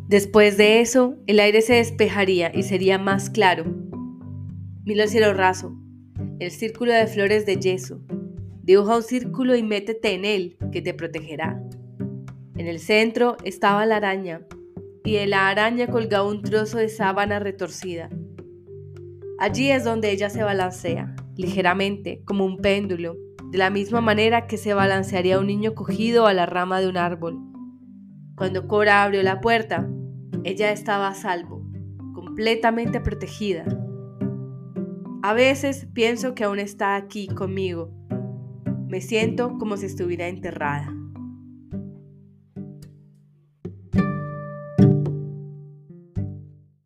Después 0.08 0.58
de 0.58 0.80
eso, 0.80 1.18
el 1.28 1.40
aire 1.40 1.62
se 1.62 1.76
despejaría 1.76 2.52
y 2.54 2.64
sería 2.64 2.98
más 2.98 3.30
claro. 3.30 3.66
Mira 4.86 5.04
el 5.04 5.10
cielo 5.10 5.34
raso, 5.34 5.78
el 6.40 6.52
círculo 6.52 6.94
de 6.94 7.08
flores 7.08 7.46
de 7.46 7.58
yeso. 7.58 8.00
Dibuja 8.64 8.98
un 8.98 9.04
círculo 9.04 9.56
y 9.56 9.64
métete 9.64 10.14
en 10.14 10.24
él, 10.24 10.58
que 10.72 10.82
te 10.82 10.94
protegerá. 10.94 11.62
En 12.56 12.68
el 12.68 12.80
centro 12.80 13.38
estaba 13.44 13.86
la 13.86 13.98
araña, 13.98 14.42
de 15.14 15.28
la 15.28 15.50
araña 15.50 15.88
colgaba 15.88 16.28
un 16.28 16.42
trozo 16.42 16.78
de 16.78 16.90
sábana 16.90 17.40
retorcida. 17.40 18.10
Allí 19.40 19.72
es 19.72 19.84
donde 19.84 20.12
ella 20.12 20.30
se 20.30 20.44
balancea, 20.44 21.16
ligeramente, 21.36 22.22
como 22.26 22.46
un 22.46 22.58
péndulo, 22.58 23.16
de 23.52 23.58
la 23.58 23.70
misma 23.70 24.02
manera 24.02 24.48
que 24.48 24.58
se 24.58 24.74
balancearía 24.74 25.40
un 25.40 25.48
niño 25.48 25.76
cogido 25.76 26.26
a 26.26 26.34
la 26.34 26.46
rama 26.46 26.82
de 26.82 26.90
un 26.90 26.98
árbol. 26.98 27.40
Cuando 28.36 28.68
Cora 28.68 29.04
abrió 29.04 29.24
la 29.24 29.40
puerta, 29.40 29.90
ella 30.44 30.72
estaba 30.72 31.08
a 31.08 31.14
salvo, 31.14 31.62
completamente 32.14 33.00
protegida. 33.00 33.66
A 35.22 35.34
veces 35.34 35.88
pienso 35.94 36.36
que 36.36 36.44
aún 36.44 36.60
está 36.60 36.96
aquí 36.96 37.28
conmigo. 37.28 37.92
Me 38.88 39.02
siento 39.02 39.58
como 39.58 39.78
si 39.78 39.86
estuviera 39.86 40.28
enterrada. 40.28 40.97